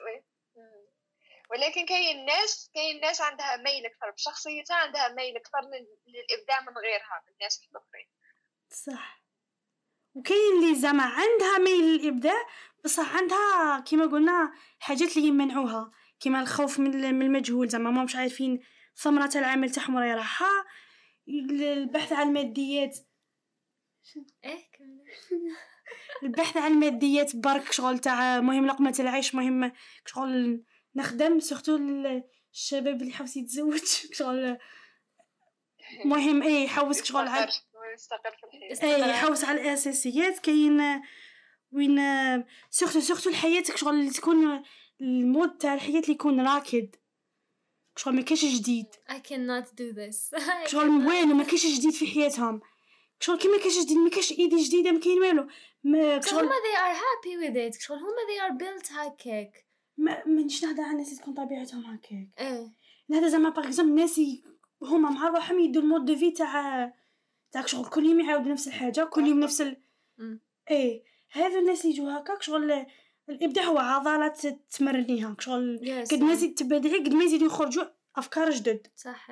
[1.50, 6.78] ولكن كاين ناس كاين ناس عندها ميل أكثر بشخصيتها عندها ميل أكثر لل- للإبداع من
[6.78, 8.08] غيرها من الناس الآخرين.
[8.70, 9.22] صح.
[10.14, 12.46] وكاين اللي زعما عندها ميل للإبداع
[12.84, 15.92] بصح عندها كيما قلنا حاجات اللي يمنعوها.
[16.22, 18.60] كيما الخوف من من المجهول زعما ما مش عارفين
[18.96, 20.46] ثمرة العمل تاعهم راهي راحة
[21.28, 22.98] البحث عن الماديات
[24.44, 24.70] إيه.
[26.22, 29.72] البحث عن الماديات برك شغل تاع مهم لقمة العيش مهم
[30.06, 30.64] شغل
[30.96, 31.76] نخدم surtout
[32.52, 33.80] الشباب اللي حاوس يتزوج
[34.18, 34.58] شغل
[36.04, 37.48] مهم إيه يحوس شغل على
[37.94, 38.34] استقرار.
[38.82, 41.02] إيه يحوس على الأساسيات كاين
[41.72, 42.00] وين
[42.70, 44.62] surtout surtout الحياة شغل اللي تكون
[45.02, 46.96] ال mode تاع الحياة اللي يكون راكد.
[47.96, 48.86] شغل ما كاش جديد.
[49.08, 50.40] I cannot do this.
[50.70, 50.88] شغل.
[50.88, 52.60] والو ما كاش جديد في حياتهم.
[53.20, 55.46] شغل كيما كاش جديد ما كاش idée جديدة ما كاين والو.
[55.84, 57.82] ما شغل هما they are happy with it.
[57.82, 59.66] شغل هما they are built هكاك.
[59.96, 62.28] ما مانيش نهضر على الناس اللي تكون طبيعتهم هكاك.
[62.38, 62.72] إيه.
[63.12, 64.20] هذا زعما par exemple الناس
[64.82, 66.92] هما مع روحهم يدوا ال mode de vie تاع
[67.52, 69.76] تاع شغل كل يوم يعاودوا نفس الحاجة كل يوم نفس ال...
[70.70, 71.02] إيه.
[71.30, 72.86] هذا الناس اللي يجوا هكاك شغل
[73.28, 75.36] الإبداع هو عضلات تمرنيها.
[75.38, 76.12] شغل yes.
[76.12, 77.84] قد ما يزيد تبدعي قد ما يزيدوا يخرجوا
[78.16, 78.86] أفكار جدد.
[78.96, 79.30] صح.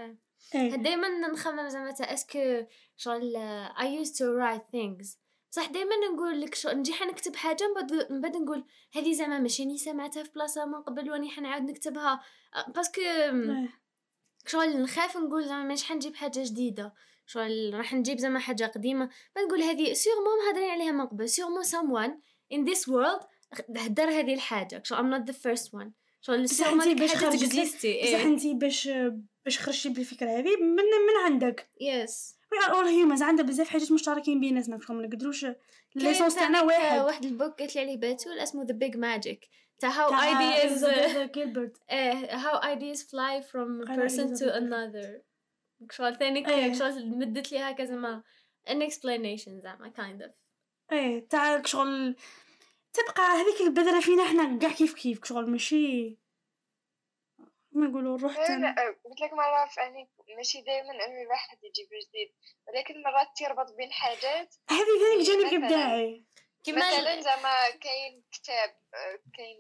[0.54, 0.76] إيه.
[0.76, 5.16] دائما نخمم زعما est-ce que شغل آه، I used to write things.
[5.50, 7.74] صح دائما نقول لك شغل نجي حنكتب حاجة
[8.10, 12.20] من بعد نقول هذه زعما ماشي ني سمعتها في بلاصة من قبل وأني حنعاود نكتبها.
[12.68, 13.68] parce que إيه.
[14.46, 16.94] شغل نخاف نقول زعما مش حنجيب حاجة جديدة.
[17.26, 19.10] شغل راح نجيب زعما حاجة قديمة.
[19.36, 22.12] بنقول هذه sûrement مهضرين عليها من قبل sûrement someone
[22.54, 23.24] in this world
[23.76, 24.82] هدر هذه الحاجة.
[24.84, 25.90] شغل I'm not the first one.
[26.20, 28.22] شغل ديك باش حاجة خرجت لك تكزيستي بصح إيه.
[28.26, 28.88] أنتي باش
[29.44, 31.70] باش خرجتي بالفكرة هذه من من عندك.
[31.80, 33.22] yes we are all humans.
[33.22, 35.46] عندنا بزاف حاجات مشتركين بيناتنا فما ما نقدروش
[35.96, 36.98] ال l'essence تاعنا واحد.
[37.00, 39.48] واحد ال book قلت لي عليه باتول اسمه The Big Magic.
[39.78, 40.10] تاع how
[42.74, 44.54] ideas fly from a قال person to إليزابيث.
[44.54, 45.20] another.
[45.90, 46.72] شغل ثاني إيه.
[46.72, 48.22] شغل مدت لي هكا زعما
[48.68, 50.30] an explanation زعما kind of.
[50.92, 52.16] إيه تاع شغل
[52.92, 56.18] تبقى هذيك البذرة فينا إحنا كاع كيف كيف شغل ماشي.
[57.72, 62.34] ما نقولوا لا تاعنا لا قلت لك مرة يعني ماشي دائما انه الواحد يجيب جديد
[62.68, 64.54] ولكن مرات يربط بين حاجات.
[64.70, 65.66] هذه ذلك جانب مثلاً.
[65.66, 66.24] إبداعي.
[66.64, 68.76] كما مثلا زعما كاين كتاب
[69.36, 69.58] كاين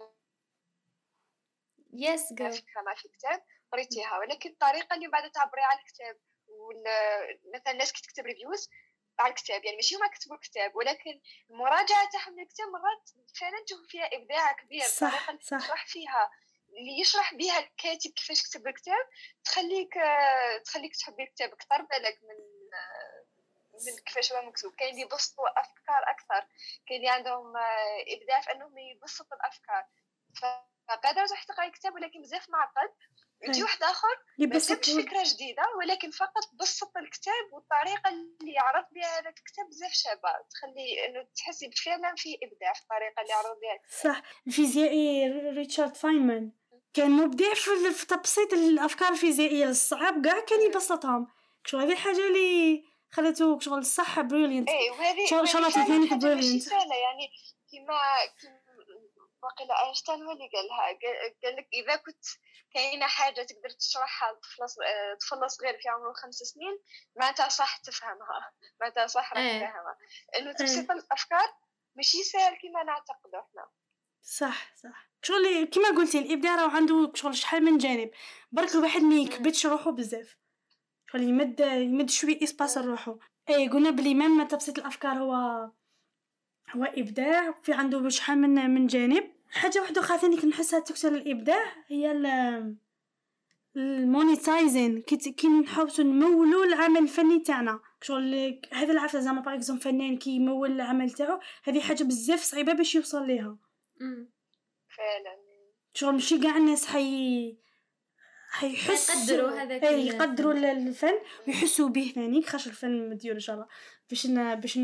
[1.92, 7.20] يس جو فكرة ما في كتاب قريتيها ولكن الطريقة اللي بعد تعبري على الكتاب ولا
[7.54, 8.70] مثلا الناس كي تكتب reviews
[9.18, 11.20] على الكتاب يعني ماشي هما كتبوا الكتاب ولكن
[11.50, 15.58] المراجعه تاعهم للكتاب مرات فعلا تشوف فيها إبداع كبير صح صح.
[15.58, 16.30] تشرح فيها
[16.68, 19.08] اللي يشرح بها الكاتب كيفاش كتب الكتاب
[19.44, 19.94] تخليك
[20.64, 22.36] تخليك تحب الكتاب أكثر بالك من
[23.86, 24.74] من كيفاش هو مكتوب.
[24.74, 26.48] كاين اللي يبسطوا أفكار أكثر
[26.86, 27.52] كاين اللي عندهم
[28.08, 29.84] إبداع في أنهم يبسطوا الأفكار.
[30.88, 32.94] فقادر تروح تقرا الكتاب ولكن بزاف معقد.
[33.48, 33.62] يجي أي.
[33.62, 39.38] واحد آخر ما كتبش فكرة جديدة ولكن فقط بسط الكتاب والطريقة اللي عرض بها هذاك
[39.38, 44.22] الكتاب بزاف شابة تخلي إنه تحسي فعلا في إبداع في الطريقة اللي عرض بها صح.
[44.46, 46.52] الفيزيائي ريتشارد فاينمان
[46.94, 51.26] كان مبدع في تبسيط الأفكار الفيزيائية الصعاب كاع كان يبسطهم.
[51.66, 56.10] شغل هذه الحاجة اللي خلته شغل صح brilliant اي وهذه شغل- شغل وهذه فعلاً تكنيك
[56.10, 56.62] حاجة ماشي brilliant.
[56.68, 57.30] سهلة يعني
[57.70, 57.94] كيما
[58.40, 58.59] كيما
[59.42, 60.86] وقيلا أينشتاين هو اللي قالها.
[61.42, 62.24] قال- لك إذا كنت
[62.74, 66.78] كاينة حاجة تقدر تشرحها لطفل آه، طفل صغير في عمره خمس سنين
[67.16, 68.52] معناتها صح تفهمها.
[68.80, 69.60] معناتها صح راك إيه.
[69.60, 69.96] فاهمها
[70.38, 71.48] إنه تبسيط الأفكار
[71.96, 73.68] ماشي سهل كما نعتقد إحنا.
[74.22, 75.10] صح صح.
[75.22, 78.10] شغل كما قلتي الإبداع راه عنده شغل شحال من جانب.
[78.52, 80.36] برك الواحد ما يكبتش روحو بزاف.
[81.12, 83.18] شغل يمد يمد شوية espace لروحو.
[83.50, 85.34] اي قلنا بلي même تبسيط الأفكار هو
[86.76, 89.30] هو إبداع في عنده شحال من من جانب.
[89.50, 92.26] حاجة واحدة أخرى ثاني كنحسها تكسر الإبداع هي ال
[93.76, 97.80] monetizing كي نحاولوا نمولوا العمل الفني تاعنا.
[98.02, 102.72] شغل هذا العفسة زعما par exemple فنان كي يمول العمل تاعو هذه حاجة بزاف صعيبة
[102.72, 103.56] باش يوصل ليها.
[104.96, 105.36] فعلا.
[105.94, 107.56] شغل ماشي كاع الناس حي
[108.50, 109.14] حيحسوا.
[109.14, 112.42] يقدروا هذاك اي يقدروا ال- الفن ويحسوا به ثاني.
[112.42, 113.66] خاش الفن مديور إن شاء الله.
[114.10, 114.26] باش.
[114.26, 114.78] باش.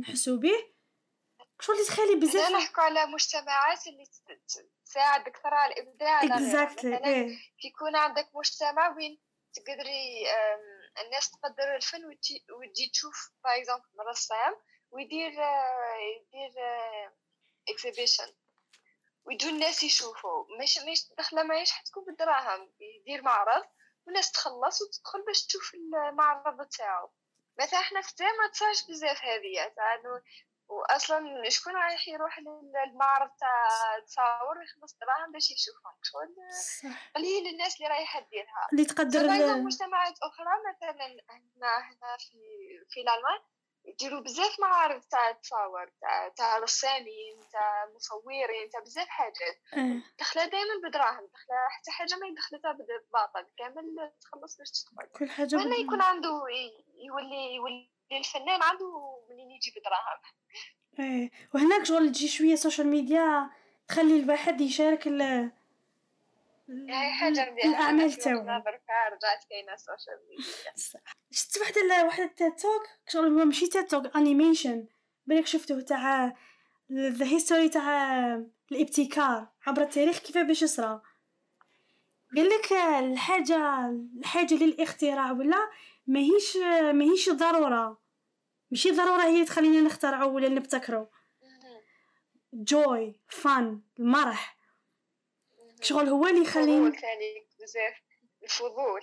[0.00, 0.77] نحسوا به.
[1.60, 4.04] شغل تخيلي بزاف؟ نحكوا على مجتمعات اللي
[4.84, 6.22] تساعد أكثر على الإبداع.
[6.22, 7.36] exactly مثلا إيه.
[7.60, 9.20] كي يكون عندك مجتمع وين
[9.54, 10.26] تقدري
[11.04, 12.04] الناس تقدر الفن
[12.50, 14.56] وتجي تشوف par exemple رسام
[14.90, 16.52] ويدير آه، يدير
[17.68, 18.34] اكزيبيشن
[19.24, 20.44] ويجوا الناس يشوفوا.
[20.62, 23.64] مش مش دخله ماهيش حتكون بالدراهم يدير معرض
[24.06, 27.10] والناس تخلص وتدخل باش تشوف المعرض تاعو
[27.60, 29.72] مثلا إحنا في ما تصارش بزاف هذه.
[29.76, 30.22] تاع إنه
[30.68, 33.68] واصلا شكون رايح يروح للمعرض تاع
[34.06, 36.34] تصاور ويخلص دراهم باش يشوفهم؟ شغل
[36.82, 37.10] صح.
[37.16, 38.68] قليل الناس اللي رايحة ديرها.
[38.72, 39.56] اللي تقدر.
[39.56, 42.38] مجتمعات أخرى مثلا هنا هنا في
[42.88, 43.40] في الألمان
[43.84, 49.60] يديروا بزاف معارض تاع التصاور تاع تاع رسامين تاع مصورين تاع بزاف حاجات.
[49.76, 50.02] إيه.
[50.18, 55.56] دخله دائما بدراهم دخله حتى حاجة ما يدخلتها بباطل كامل تخلص باش تدخل كل حاجة
[55.56, 56.42] وهنا يكون عنده
[56.98, 60.20] يولي يولي الفنان عنده منين يجي بدراهم.
[60.98, 63.50] إيه وهناك شغل تجي شوية social media
[63.88, 65.22] تخلي الواحد يشارك ال
[66.90, 68.40] هاي حاجة مليحه الأعمال تاعو.
[68.40, 70.72] رجعت كاينة ال social media
[71.30, 71.74] شفت واحد.
[72.04, 74.86] واحد ال TED Talk شغل هو ماشي TED Talk animation
[75.26, 76.36] بالك شفته تاع
[76.92, 78.24] the history تاع
[78.72, 81.02] الابتكار عبر التاريخ كيف باش يصرى.
[82.36, 85.70] قال لك الحاجة الحاجة للاختراع ولا
[86.08, 86.56] ماهيش
[86.92, 87.98] ماهيش ضرورة.
[88.70, 91.06] ماشي ضرورة هي تخلينا نخترعوا ولا نبتكروا
[92.52, 94.58] joy fun المرح.
[95.82, 98.02] شغل هو اللي يخلينا الفضول بزاف.
[98.42, 99.00] الفضول.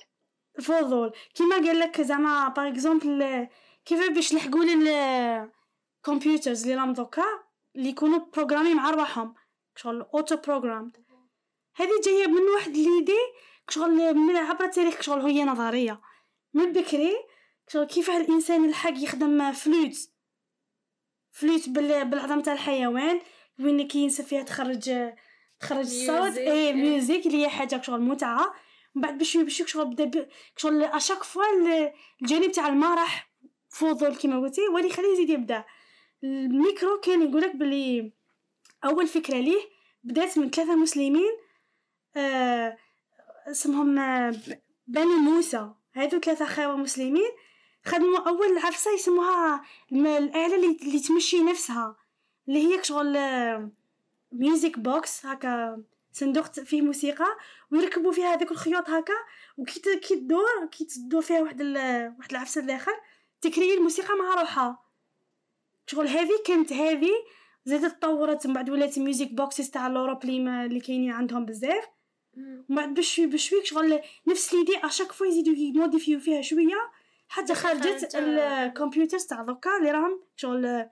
[0.59, 1.13] الفضول.
[1.35, 3.47] كيما قال لك زعما par exemple
[3.85, 7.25] كيف باش نلحقوا لل computers اللي راهم دوكا
[7.75, 9.35] اللي يكونوا programmés مع رواحهم.
[9.75, 10.91] شغل auto programme
[11.75, 13.17] هذه جاية من واحد l'idée
[13.69, 16.01] شغل من عبر التاريخ شغل هي نظرية.
[16.55, 17.13] من بكري
[17.89, 19.95] كيف الإنسان الحق يخدم flûte؟
[21.31, 23.19] flûte بال- بالعظم تاع الحيوان
[23.59, 24.91] وين كينسى فيها تخرج
[25.59, 26.73] تخرج الصوت إيه.
[26.73, 28.53] music اللي هي حاجة شغل متعة.
[28.95, 33.31] من بعد بشوي بشوي شغل بدا شغل à chaque fois ال- الجانب تاع المرح
[33.69, 35.63] فضول كيما قلتي هو اللي يخليه يزيد يبدع
[36.23, 38.11] الميكرو كان يقولك بلي
[38.85, 39.61] أول فكرة ليه
[40.03, 41.31] بدات من ثلاثة مسلمين
[42.15, 42.77] آه
[43.51, 44.35] اسمهم آه،
[44.87, 45.69] بني موسى.
[45.95, 47.31] هادو ثلاثة خاوه مسلمين
[47.85, 51.95] خدموا أول عفسة يسموها الآلة اللي, اللي تمشي نفسها
[52.47, 53.69] اللي هي شغل آه،
[54.31, 57.37] music box هكا صندوق فيه موسيقى
[57.71, 59.13] ويركبوا فيها هذوك الخيوط هكا
[59.57, 61.61] وكي كي تدور كي تدور فيها واحد
[62.17, 62.91] واحد العفسة داخل
[63.41, 64.83] ت créer الموسيقى مع روحها
[65.87, 67.11] شغل هذه كانت هذه
[67.65, 71.87] زادت تطورت من بعد ولات music boxes تاع l'Europe اللي كاينين عندهم بزاف.
[72.37, 76.91] ومن بعد بشوي بشوي شغل نفس l'idée à chaque fois يزيدوا يموديفيو فيها شوية
[77.29, 80.85] حتى خرجت خرجت- ال computers تاع دوكا اللي راهم شغل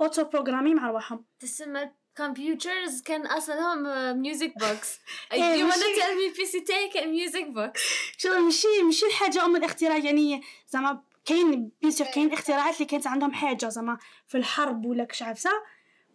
[0.00, 1.24] auto programmés مع رواحهم.
[1.40, 3.82] تسمى computers كان أصلهم
[4.22, 4.98] music box
[5.32, 7.80] إيه، you wanna tell me تاعي كان music box
[8.18, 12.34] شغل ماشي ماشي الحاجة أم الاختراع يعني زعما كاين bien sûr كاين إيه.
[12.34, 15.50] اختراعات اللي كانت عندهم حاجة زعما في الحرب ولا كش عارفه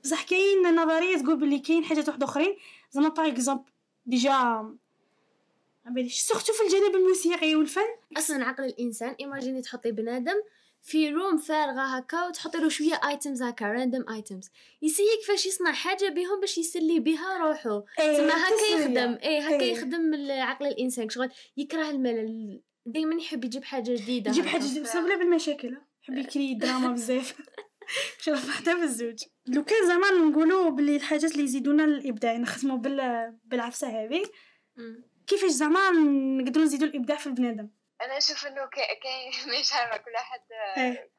[0.03, 2.57] بصح كاين نظريه تقول بلي كاين حاجات واحد أخرين.
[2.91, 3.71] زعما par exemple
[4.07, 4.69] déjà
[6.09, 10.35] surtout في الجانب الموسيقي والفن؟ أصلا عقل الإنسان imaginez تحطي بنادم
[10.83, 14.49] في room فارغة هكا وتحطي له شوية items هكا random items
[14.81, 17.81] يسيي كيفاش يصنع حاجة بهم باش يسلي بها روحو.
[17.99, 18.75] إيه، تما هكا.
[18.81, 19.17] يخدم.
[19.23, 19.71] إيه هكا إيه.
[19.71, 21.09] يخدم عقل الإنسان.
[21.09, 24.45] شغل يكره الملل دائما يحب يجيب حاجة جديدة يجيب.
[24.45, 25.77] حاجة جديدة بصح بلا بالمشاكل.
[26.03, 27.35] يحب ي créer drama بزاف.
[28.25, 33.31] شوف حتى في الزوج لو كان زعما نقولوا بلي الحاجات اللي يزيدونا الإبداع نخدموا بال
[33.45, 34.23] بالعفسة هذه.
[35.27, 35.89] كيفاش زعما
[36.41, 37.69] نقدروا نزيدوا الإبداع في البنادم
[38.01, 40.39] أنا أشوف إنه كا- كاين مش عارفة كل واحد
[40.77, 41.11] إيه.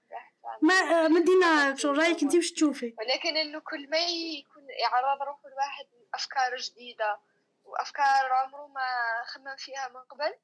[0.63, 5.87] ما مدينا شو رأيك انت واش تشوفي ولكن إنه كل ما يكون يعرض روحه الواحد
[6.13, 7.21] لافكار جديدة
[7.65, 8.89] وأفكار عمره ما
[9.27, 10.35] خمم فيها من قبل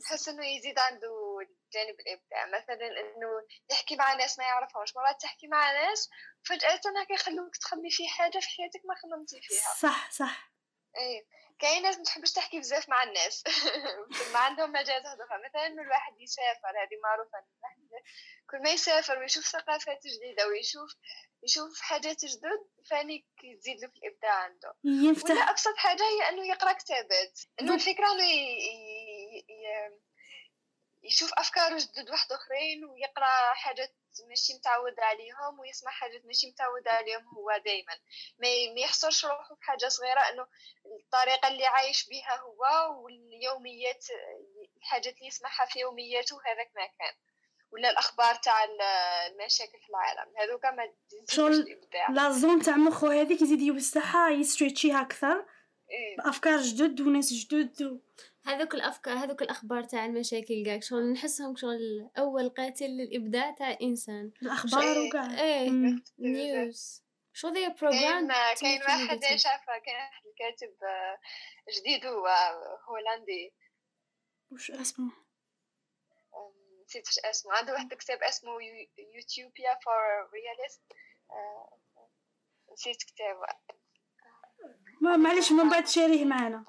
[0.00, 1.12] نحس إنه يزيد عنده
[1.42, 2.46] الجانب الإبداع.
[2.46, 3.28] مثلا إنه
[3.70, 4.96] يحكي مع ناس ما يعرفهمش.
[4.96, 6.10] مرات تحكي مع ناس
[6.44, 9.74] فجأة هكا يخلوك تخمي في حاجة في حياتك ما خممتي فيها.
[9.74, 10.52] صح صح.
[10.96, 11.26] إيه.
[11.58, 13.44] كاين ناس ما تحبش تحكي بزاف مع الناس.
[14.32, 18.04] ما عندهم مجال أخرى مثلا إنه الواحد يسافر هذه معروفة الواحد
[18.50, 20.90] كل ما يسافر ويشوف ثقافات جديدة ويشوف
[21.42, 23.26] يشوف حاجات جدد فاني
[23.60, 24.74] تزيد له في الإبداع عنده.
[24.84, 27.40] ولا ينفتح أبسط حاجة هي إنه يقرأ كتابات.
[27.60, 27.74] إنه.
[27.74, 28.58] الفكرة إنه ي...
[28.58, 29.38] ي...
[29.38, 30.00] ي...
[31.04, 33.94] يشوف افكار جدد واحد آخرين ويقرأ حاجات
[34.28, 37.92] ماشي متعود عليهم ويسمع حاجات ماشي متعود عليهم هو دائما
[38.74, 40.46] ما يحصرش روحه في حاجة صغيرة إنه
[41.00, 42.62] الطريقة اللي عايش بها هو
[43.04, 44.04] واليوميات
[44.76, 47.14] الحاجات اللي يسمعها في يومياته هذاك ما كان.
[47.70, 48.80] ولا الأخبار تاع ال-
[49.32, 50.32] المشاكل في العالم.
[50.38, 50.92] هذوك ما
[51.30, 55.46] شغل الابداع لا زون تاع مخو هذيك يزيد يوسعها يستريتشيها أكثر.
[55.90, 56.16] إيه.
[56.16, 57.98] بافكار جدد وناس جدد و...
[58.44, 64.32] هذوك الأفكار هذوك الأخبار تاع المشاكل كاع شغل نحسهم شغل أول قاتل للإبداع تاع الانسان
[64.42, 65.70] الأخبار وكاع إيه.
[66.18, 67.02] news
[67.32, 68.28] شغل the program
[68.60, 71.18] كاين واحد شافه كاين واحد الكاتب آه،
[71.78, 72.26] جديد هو
[72.88, 73.54] هولندي.
[74.50, 75.12] وش اسمه؟
[76.84, 77.52] نسيت اسمه.
[77.52, 78.52] عنده واحد الكتاب اسمه
[79.14, 80.82] Utopia for Realists.
[82.72, 83.46] نسيت كتابه.
[85.00, 86.64] ما معليش من بعد شاريه معنا.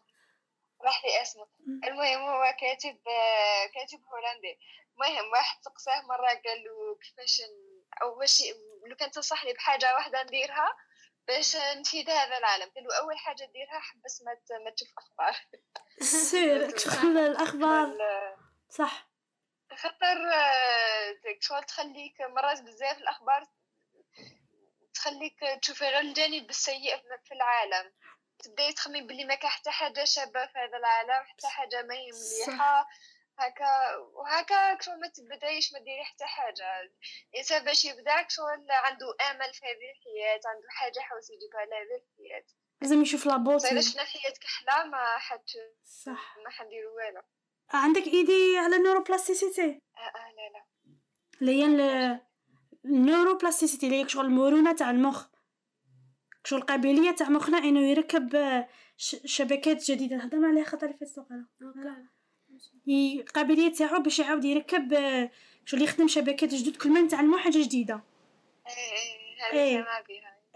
[0.84, 1.48] راح لي اسمه.
[1.68, 2.98] المهم هو كاتب
[3.74, 4.60] كاتب هولندي.
[4.94, 7.42] المهم واحد سقساه مرة قال له كيفاش
[8.02, 8.42] أو باش
[8.90, 10.76] لو كان تنصحني بحاجة واحدة نديرها
[11.28, 12.72] باش نفيد هذا العالم.
[12.76, 15.36] قال له أول حاجة ديرها حبس ما ما تشوف أخبار.
[16.00, 17.84] سير شغل الأخبار.
[17.86, 18.36] ال-
[18.70, 19.08] صح.
[19.78, 23.46] خاطر آه، شغل تخليك مرات بزاف الأخبار
[24.94, 27.92] تخليك تشوفي غير الجانب السيء في العالم.
[28.44, 32.12] تبداي تخمي بلي ما كان حتى حاجة شابة في هذا العالم حتى حاجة ما هي
[32.12, 32.88] مليحة.
[33.40, 36.66] هكا وهكا شغل ما تبدايش ما ديري حتى حاجة.
[37.34, 42.44] الإنسان باش يبدع شغل عنده أمل في هذه الحياة عنده حاجة حوس يجيبها لهذه الحياة.
[42.82, 45.44] لازم يشوف la beauté شفنا الحياة كحلة ما حد
[45.84, 46.38] صح.
[46.44, 47.22] ما حنديرو والو.
[47.74, 50.66] عندك idée على ال neuroplasticity آه آه لا لا.
[51.42, 52.20] اللي هي ال-
[52.86, 55.28] ال neuroplasticity اللي هي شغل المرونة تاع المخ.
[56.46, 58.68] شغل القابلية تاع مخنا إنه يركب آه،
[59.26, 62.08] شبكات جديدة؟ هضرنا عليها خطر اللي فاتت وقيلا.
[62.88, 65.32] ي- القابلية تاعو باش يعاود يركب آه،
[65.66, 68.04] شغل يخدم شبكات جدد كل ما نتعلمو حاجة جديدة.
[69.54, 69.86] إيه إيه إيه.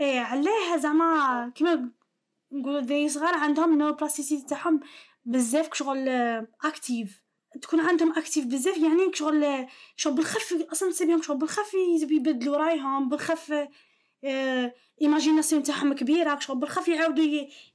[0.01, 1.89] إيه علاه زعما كيما
[2.51, 4.79] نقولوا ذي صغار عندهم ال neuroplasticity تاعهم
[5.25, 7.21] بزاف شغل آه، active
[7.61, 11.73] تكون عندهم active بزاف يعني شغل آه، شغل بالخف أصلا تسيبهم شغل بالخف
[12.11, 13.69] يبدلوا رايهم بالخف آه،
[15.01, 17.25] imagination تاعهم كبيره شغل بالخف يعاودوا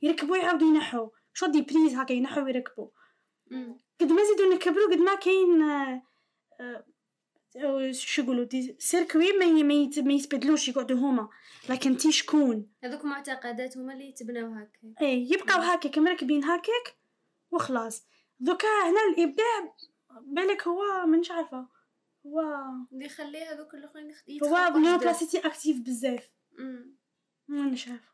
[0.02, 1.08] يركبوا يعاودوا ينحوا.
[1.34, 2.88] شغل des prises هكا ينحوا ويركبوا.
[4.00, 6.02] قد ما زيدوا نكبروا قد ما كاين آه،
[6.60, 6.84] آه،
[7.56, 11.28] آه، شو يقولوا des circuits ما ما يت- ما يتبدلوش يقعدوا هما.
[11.68, 16.96] لكن تي شكون؟ هذوك معتقدات هما اللي يتبناو هكا إيه يبقاو هكاك مركبين هكاك
[17.50, 18.02] وخلاص.
[18.40, 19.74] دوكا هنا الإبداع
[20.22, 21.66] بالك هو منش عارفه
[22.26, 22.40] هو
[22.92, 26.30] اللي يخلي هذوك الاخرين هو neuroplasticity active بزاف.
[27.48, 28.12] منش عارفة.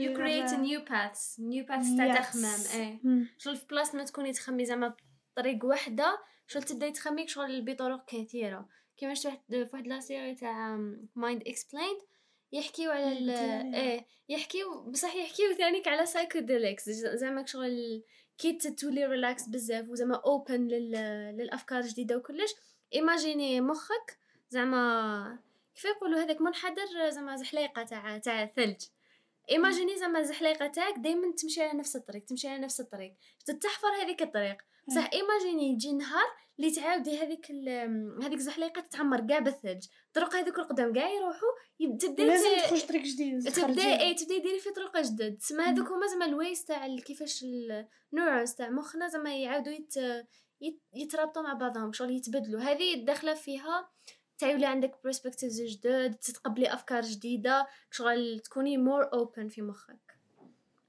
[0.00, 1.38] You create new paths.
[1.38, 2.20] New paths تاع.
[2.20, 3.00] تخمام إيه.
[3.38, 4.96] شغل في بلاصه ما تكوني تخمي زعما
[5.32, 8.68] بطريق وحدة شغل تبدأي تخمي شغل بطرق كثيرة.
[8.96, 10.76] كيما شفت في واحد la série تاع
[11.14, 12.00] Mind Explained
[12.52, 13.30] يحكيو على ال
[13.74, 18.04] إيه يحكيو بصح يحكيو ثانيك على psychedelics زعما شغل
[18.38, 20.90] كي تولي relax بزاف وزعما open لل...
[21.36, 22.54] للأفكار الجديدة وكلش.
[22.94, 24.18] ايماجيني مخك
[24.50, 25.38] زعما
[25.74, 28.82] كيف يقولوا هذاك منحدر زعما زحليقه تاع تاع ثلج
[29.50, 33.14] ايماجيني زعما الزحليقه تاعك دائما تمشي على نفس الطريق تمشي على نفس الطريق
[33.46, 34.56] تتحفر هذيك الطريق
[34.88, 36.26] بصح ايماجيني يجي نهار
[36.58, 37.50] اللي تعاودي هذيك
[38.22, 41.48] هذيك الزحليقه تتعمر كاع بالثلج طرق هذوك القدام كاع يروحوا
[41.80, 46.06] يبدا لازم تخرج طريق جديد تبدا اي تبدا ديري في طرق جدد تسمى هذوك هما
[46.06, 47.44] زعما ال ways تاع كيفاش
[48.12, 49.72] ال neurons تاع مخنا زعما يعاودوا
[50.94, 52.60] يترابطوا مع بعضهم شغل يتبدلوا.
[52.60, 53.90] هذه داخلة فيها
[54.38, 60.09] تعاولي عندك perspectives جدد تتقبلي أفكار جديدة شغل تكوني more open في مخك.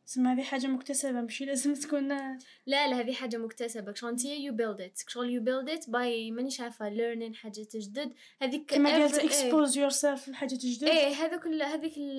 [0.06, 3.93] تسمى هذه حاجة مكتسبة ماشي لازم تكون لا لا هذه حاجة مكتسبة.
[4.03, 8.14] and you build it شغل you build it by مانيش عارفة learning حاجات جدد.
[8.41, 9.26] هذيك كما قالت إيه.
[9.26, 11.64] expose yourself لحاجة جديد إيه هذاك ال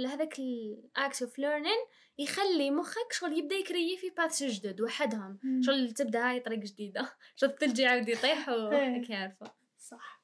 [0.07, 1.79] هذاك ال act of learning
[2.19, 5.39] يخلي مخك شغل يبدأ يكري في paths جدد وحدهم.
[5.63, 7.13] شغل تبدأ هاي طريق جديدة.
[7.37, 8.57] شغل الثلج يعاود يطيح إيه.
[8.57, 10.23] وهيك عارفه صح.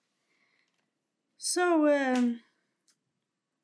[1.39, 2.48] so so, um,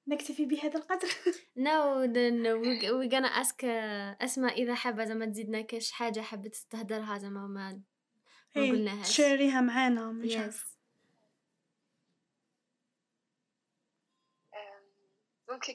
[0.06, 1.08] نكتفي بهذا القدر.
[1.68, 6.56] Now then we we gonna ask uh, أسماء إذا حابة زعما تزيدنا كاش حاجة حبت
[6.70, 7.82] تهدرها زعما ما
[8.56, 9.08] ما إيه، قلناهاش.
[9.08, 10.74] تشاريها معانا مش yes.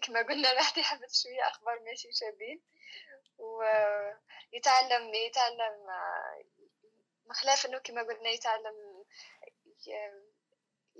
[0.01, 2.61] كما قلنا الواحد يحفظ شوية أخبار ماشي شابين.
[3.37, 6.43] ويتعلم يتعلم آه،
[7.29, 9.03] مخلاف إنه كما قلنا يتعلم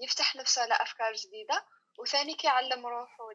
[0.03, 1.65] يفتح نفسه على أفكار جديدة.
[1.99, 3.29] وثاني كيعلم روحه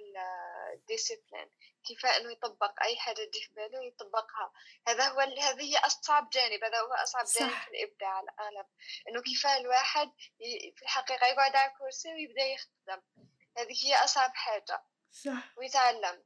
[0.74, 1.50] الديسيبلين
[1.84, 4.52] كيف إنه يطبق أي حاجة تجي في باله يطبقها.
[4.88, 7.40] هذا هو هذه هي أصعب جانب هذا هو أصعب صح.
[7.40, 8.66] جانب في الإبداع الاغلب
[9.08, 10.12] إنه كيف الواحد
[10.76, 13.02] في الحقيقة يقعد على الكرسي ويبدأ يخدم.
[13.58, 14.82] هذه هي أصعب حاجة.
[15.10, 15.58] صح.
[15.58, 16.24] ويتعلم.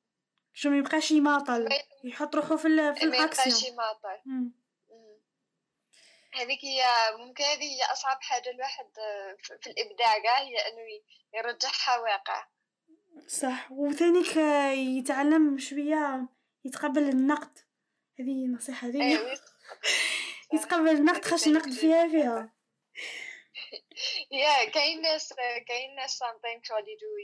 [0.55, 3.73] شو ما يبقاش يماطل ما يحط روحه في في ما يبقاش الأكسيون.
[3.73, 4.19] يماطل.
[6.35, 6.83] هذيك هي
[7.17, 11.05] ممكن هذه هي أصعب حاجة الواحد آه، في الإبداع كاع هي إنه ي-
[11.35, 12.47] يرجعها واقع.
[13.29, 13.73] صح.
[13.73, 16.29] وثاني ك- يتعلم شوية
[16.65, 17.59] يتقبل النقد.
[18.21, 19.03] هذه نصيحة ليا.
[19.19, 19.39] أيوة
[20.55, 20.89] يتقبل.
[20.89, 22.53] النقد خاص ينقد فيها فيها.
[24.31, 25.33] يا كاين ناس
[25.69, 27.19] كاين ناس sometimes شغل يجوا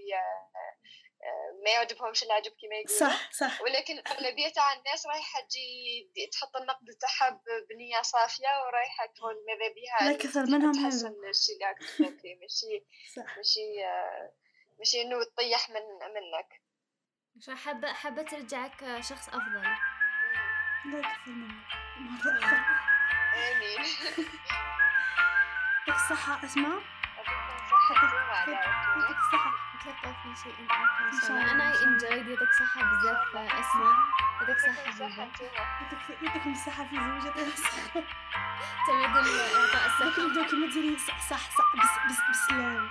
[1.65, 3.61] ما يعجبهمش العجب كما يقولوا صح صح.
[3.63, 9.75] ولكن الأغلبية تاع الناس رايحة تجي تحط النقد تاعها ب- بنية صافية ورايحة تقول ماذا
[9.75, 10.89] بها لا كثر منهم هذا.
[10.91, 12.85] تحسن الشيء اللي ماشي
[13.17, 13.37] صح.
[13.37, 14.33] ماشي آه،
[14.79, 15.83] ماشي إنه تطيح من
[16.15, 16.63] منك.
[17.41, 19.63] شو حابة حابة ترجعك شخص أفضل.
[20.93, 21.63] لا كثر منهم.
[21.99, 22.59] مرة أخرى.
[23.53, 23.79] آمين.
[25.89, 26.83] يعطيك الصحة أسماء؟
[27.93, 31.53] ديما على يعطيك الصحة نتلاقاو في شيء إن شاء الله.
[31.53, 33.95] أنا انجويد يعطيك صحه بزاف اسماء
[34.41, 35.29] يعطيك صحه صحة حبيبه
[35.91, 38.01] ديما يعطيك الصحة في زوجة الصحة
[39.57, 40.05] إعطاء الصحة.
[40.11, 40.67] لكن دوك ما
[40.99, 41.65] صح صح صح.
[41.77, 42.89] بس بس بس لا